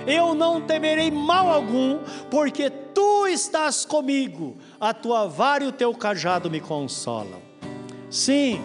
eu 0.06 0.34
não 0.34 0.62
temerei 0.62 1.10
mal 1.10 1.46
algum, 1.52 1.98
porque 2.30 2.70
tu 2.70 3.26
estás 3.26 3.84
comigo, 3.84 4.56
a 4.80 4.94
tua 4.94 5.26
vara 5.26 5.62
e 5.62 5.66
o 5.66 5.72
teu 5.72 5.94
cajado 5.94 6.50
me 6.50 6.58
consolam. 6.58 7.42
Sim, 8.10 8.62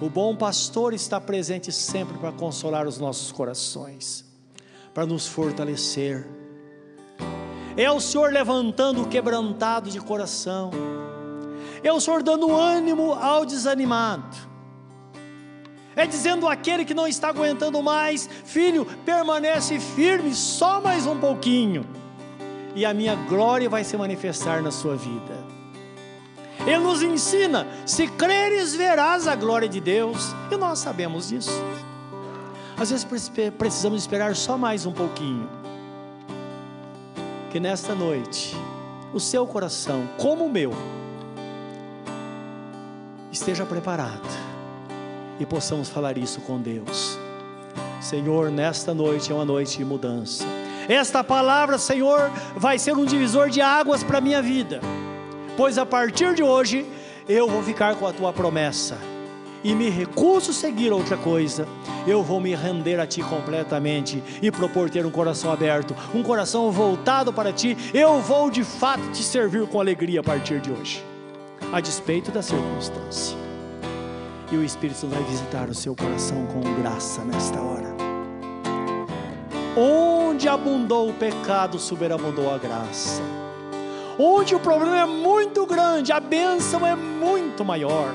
o 0.00 0.10
bom 0.10 0.34
pastor 0.34 0.92
está 0.92 1.20
presente 1.20 1.70
sempre 1.70 2.18
para 2.18 2.32
consolar 2.32 2.88
os 2.88 2.98
nossos 2.98 3.30
corações, 3.30 4.24
para 4.92 5.06
nos 5.06 5.28
fortalecer. 5.28 6.26
É 7.76 7.88
o 7.88 8.00
Senhor 8.00 8.32
levantando 8.32 9.02
o 9.02 9.08
quebrantado 9.08 9.88
de 9.88 10.00
coração, 10.00 10.72
é 11.80 11.92
o 11.92 12.00
Senhor 12.00 12.24
dando 12.24 12.52
ânimo 12.52 13.12
ao 13.12 13.46
desanimado, 13.46 14.47
é 15.98 16.06
dizendo 16.06 16.46
àquele 16.46 16.84
que 16.84 16.94
não 16.94 17.08
está 17.08 17.28
aguentando 17.28 17.82
mais: 17.82 18.30
Filho, 18.44 18.86
permanece 19.04 19.80
firme 19.80 20.32
só 20.32 20.80
mais 20.80 21.06
um 21.06 21.18
pouquinho, 21.18 21.84
e 22.74 22.86
a 22.86 22.94
minha 22.94 23.16
glória 23.16 23.68
vai 23.68 23.82
se 23.82 23.96
manifestar 23.96 24.62
na 24.62 24.70
sua 24.70 24.94
vida. 24.94 25.36
Ele 26.60 26.78
nos 26.78 27.02
ensina: 27.02 27.66
se 27.84 28.06
creres, 28.06 28.74
verás 28.74 29.26
a 29.26 29.34
glória 29.34 29.68
de 29.68 29.80
Deus, 29.80 30.34
e 30.52 30.56
nós 30.56 30.78
sabemos 30.78 31.30
disso. 31.30 31.50
Às 32.76 32.90
vezes 32.90 33.04
precisamos 33.58 34.00
esperar 34.00 34.36
só 34.36 34.56
mais 34.56 34.86
um 34.86 34.92
pouquinho. 34.92 35.48
Que 37.50 37.58
nesta 37.58 37.92
noite, 37.92 38.56
o 39.12 39.18
seu 39.18 39.44
coração, 39.48 40.08
como 40.16 40.44
o 40.44 40.50
meu, 40.50 40.70
esteja 43.32 43.66
preparado 43.66 44.47
e 45.38 45.46
possamos 45.46 45.88
falar 45.88 46.18
isso 46.18 46.40
com 46.40 46.60
Deus. 46.60 47.18
Senhor, 48.00 48.50
nesta 48.50 48.94
noite 48.94 49.32
é 49.32 49.34
uma 49.34 49.44
noite 49.44 49.78
de 49.78 49.84
mudança. 49.84 50.44
Esta 50.88 51.22
palavra, 51.22 51.78
Senhor, 51.78 52.30
vai 52.56 52.78
ser 52.78 52.96
um 52.96 53.04
divisor 53.04 53.50
de 53.50 53.60
águas 53.60 54.02
para 54.02 54.18
a 54.18 54.20
minha 54.20 54.40
vida 54.40 54.80
pois 55.58 55.76
a 55.76 55.84
partir 55.84 56.36
de 56.36 56.42
hoje 56.42 56.86
eu 57.28 57.48
vou 57.48 57.64
ficar 57.64 57.96
com 57.96 58.06
a 58.06 58.12
tua 58.12 58.32
promessa 58.32 58.96
e 59.64 59.74
me 59.74 59.90
recuso 59.90 60.52
a 60.52 60.54
seguir 60.54 60.92
outra 60.92 61.16
coisa. 61.16 61.66
Eu 62.06 62.22
vou 62.22 62.40
me 62.40 62.54
render 62.54 63.00
a 63.00 63.06
ti 63.08 63.20
completamente 63.22 64.22
e 64.40 64.52
propor 64.52 64.88
ter 64.88 65.04
um 65.04 65.10
coração 65.10 65.50
aberto, 65.50 65.96
um 66.14 66.22
coração 66.22 66.70
voltado 66.70 67.32
para 67.32 67.52
ti. 67.52 67.76
Eu 67.92 68.20
vou 68.20 68.52
de 68.52 68.62
fato 68.62 69.10
te 69.10 69.24
servir 69.24 69.66
com 69.66 69.80
alegria 69.80 70.20
a 70.20 70.22
partir 70.22 70.60
de 70.60 70.70
hoje, 70.70 71.04
a 71.72 71.80
despeito 71.80 72.30
da 72.30 72.40
circunstância. 72.40 73.47
E 74.50 74.56
o 74.56 74.64
Espírito 74.64 75.06
vai 75.06 75.22
visitar 75.24 75.68
o 75.68 75.74
seu 75.74 75.94
coração 75.94 76.46
com 76.46 76.60
graça 76.80 77.22
nesta 77.22 77.60
hora. 77.60 77.94
Onde 79.76 80.48
abundou 80.48 81.10
o 81.10 81.14
pecado, 81.14 81.78
superabundou 81.78 82.52
a 82.52 82.58
graça 82.58 83.22
Onde 84.20 84.52
o 84.52 84.58
problema 84.58 84.98
é 84.98 85.06
muito 85.06 85.64
grande, 85.64 86.10
a 86.10 86.18
bênção 86.18 86.84
é 86.84 86.96
muito 86.96 87.64
maior. 87.64 88.12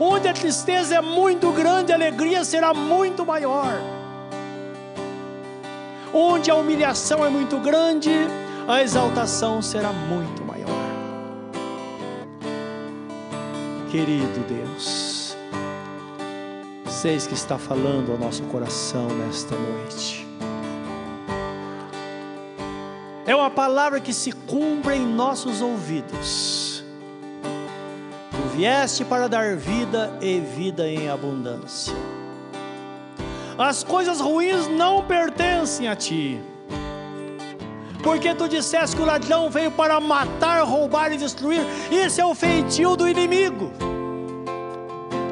Onde 0.00 0.26
a 0.26 0.32
tristeza 0.32 0.94
é 0.94 1.00
muito 1.02 1.52
grande, 1.52 1.92
a 1.92 1.96
alegria 1.96 2.42
será 2.42 2.72
muito 2.72 3.26
maior. 3.26 3.78
Onde 6.14 6.50
a 6.50 6.54
humilhação 6.54 7.22
é 7.22 7.28
muito 7.28 7.58
grande, 7.58 8.10
a 8.66 8.82
exaltação 8.82 9.60
será 9.60 9.92
muito 9.92 10.45
Querido 13.90 14.40
Deus, 14.48 15.36
seis 16.88 17.26
que 17.26 17.34
está 17.34 17.56
falando 17.56 18.12
ao 18.12 18.18
nosso 18.18 18.42
coração 18.44 19.08
nesta 19.08 19.56
noite. 19.56 20.26
é 23.26 23.34
uma 23.34 23.50
palavra 23.50 24.00
que 24.00 24.12
se 24.12 24.30
cumpre 24.30 24.94
em 24.94 25.04
nossos 25.04 25.60
ouvidos. 25.60 26.84
Tu 28.30 28.56
vieste 28.56 29.04
para 29.04 29.28
dar 29.28 29.56
vida 29.56 30.16
e 30.22 30.38
vida 30.38 30.88
em 30.88 31.08
abundância. 31.08 31.94
As 33.58 33.82
coisas 33.82 34.20
ruins 34.20 34.68
não 34.68 35.04
pertencem 35.04 35.88
a 35.88 35.96
ti. 35.96 36.40
Porque 38.06 38.32
tu 38.36 38.48
disseste 38.48 38.94
que 38.94 39.02
o 39.02 39.04
ladrão 39.04 39.50
veio 39.50 39.68
para 39.68 39.98
matar, 39.98 40.62
roubar 40.62 41.12
e 41.12 41.16
destruir, 41.16 41.60
isso 41.90 42.20
é 42.20 42.24
o 42.24 42.36
feitio 42.36 42.94
do 42.94 43.08
inimigo. 43.08 43.72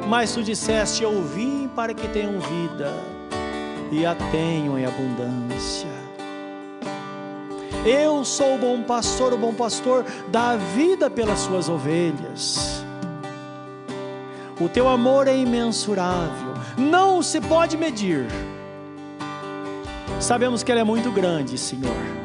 Mas 0.08 0.34
tu 0.34 0.42
disseste: 0.42 1.04
Eu 1.04 1.22
vim 1.22 1.68
para 1.68 1.94
que 1.94 2.08
tenham 2.08 2.40
vida 2.40 2.92
e 3.92 4.04
a 4.04 4.16
tenham 4.32 4.76
em 4.76 4.84
abundância. 4.84 5.88
Eu 7.86 8.24
sou 8.24 8.56
o 8.56 8.58
bom 8.58 8.82
pastor, 8.82 9.32
o 9.32 9.38
bom 9.38 9.54
pastor 9.54 10.04
dá 10.26 10.56
vida 10.56 11.08
pelas 11.08 11.38
suas 11.38 11.68
ovelhas. 11.68 12.84
O 14.60 14.68
teu 14.68 14.88
amor 14.88 15.28
é 15.28 15.36
imensurável, 15.36 16.54
não 16.76 17.22
se 17.22 17.40
pode 17.40 17.76
medir. 17.76 18.26
Sabemos 20.18 20.64
que 20.64 20.72
Ele 20.72 20.80
é 20.80 20.84
muito 20.84 21.12
grande, 21.12 21.56
Senhor, 21.56 22.23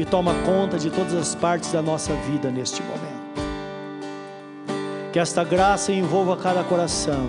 e 0.00 0.04
toma 0.04 0.32
conta 0.46 0.78
de 0.78 0.90
todas 0.90 1.14
as 1.14 1.34
partes 1.34 1.70
da 1.72 1.82
nossa 1.82 2.14
vida 2.14 2.50
neste 2.50 2.82
momento. 2.82 3.10
Que 5.12 5.18
esta 5.18 5.44
graça 5.44 5.92
envolva 5.92 6.38
cada 6.38 6.64
coração. 6.64 7.28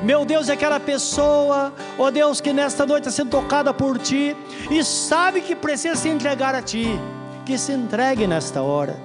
Meu 0.00 0.24
Deus, 0.24 0.48
é 0.48 0.52
aquela 0.52 0.78
pessoa, 0.78 1.72
ó 1.98 2.10
Deus, 2.10 2.40
que 2.40 2.52
nesta 2.52 2.86
noite 2.86 3.08
está 3.08 3.10
sendo 3.10 3.30
tocada 3.30 3.74
por 3.74 3.98
Ti 3.98 4.36
e 4.70 4.84
sabe 4.84 5.40
que 5.40 5.56
precisa 5.56 5.96
se 5.96 6.08
entregar 6.08 6.54
a 6.54 6.62
Ti, 6.62 6.86
que 7.44 7.58
se 7.58 7.72
entregue 7.72 8.26
nesta 8.28 8.62
hora, 8.62 8.96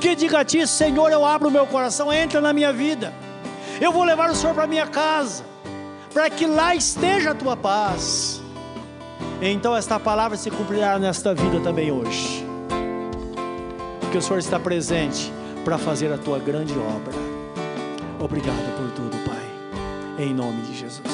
que 0.00 0.16
diga 0.16 0.40
a 0.40 0.44
Ti, 0.44 0.66
Senhor, 0.66 1.12
eu 1.12 1.26
abro 1.26 1.48
o 1.48 1.52
meu 1.52 1.66
coração, 1.66 2.10
entra 2.12 2.40
na 2.40 2.52
minha 2.52 2.72
vida, 2.72 3.12
eu 3.80 3.92
vou 3.92 4.02
levar 4.02 4.30
o 4.30 4.34
Senhor 4.34 4.54
para 4.54 4.66
minha 4.66 4.86
casa, 4.86 5.44
para 6.12 6.28
que 6.30 6.46
lá 6.46 6.74
esteja 6.74 7.32
a 7.32 7.34
Tua 7.34 7.56
paz. 7.56 8.41
Então 9.40 9.74
esta 9.76 9.98
palavra 9.98 10.36
se 10.36 10.50
cumprirá 10.50 10.98
nesta 10.98 11.34
vida 11.34 11.60
também 11.60 11.90
hoje, 11.90 12.46
porque 14.00 14.18
o 14.18 14.22
Senhor 14.22 14.38
está 14.38 14.58
presente 14.58 15.32
para 15.64 15.78
fazer 15.78 16.12
a 16.12 16.18
tua 16.18 16.38
grande 16.38 16.74
obra. 16.78 17.14
Obrigado 18.20 18.76
por 18.76 18.90
tudo, 18.92 19.16
Pai. 19.24 20.24
Em 20.24 20.32
nome 20.32 20.62
de 20.62 20.78
Jesus. 20.78 21.11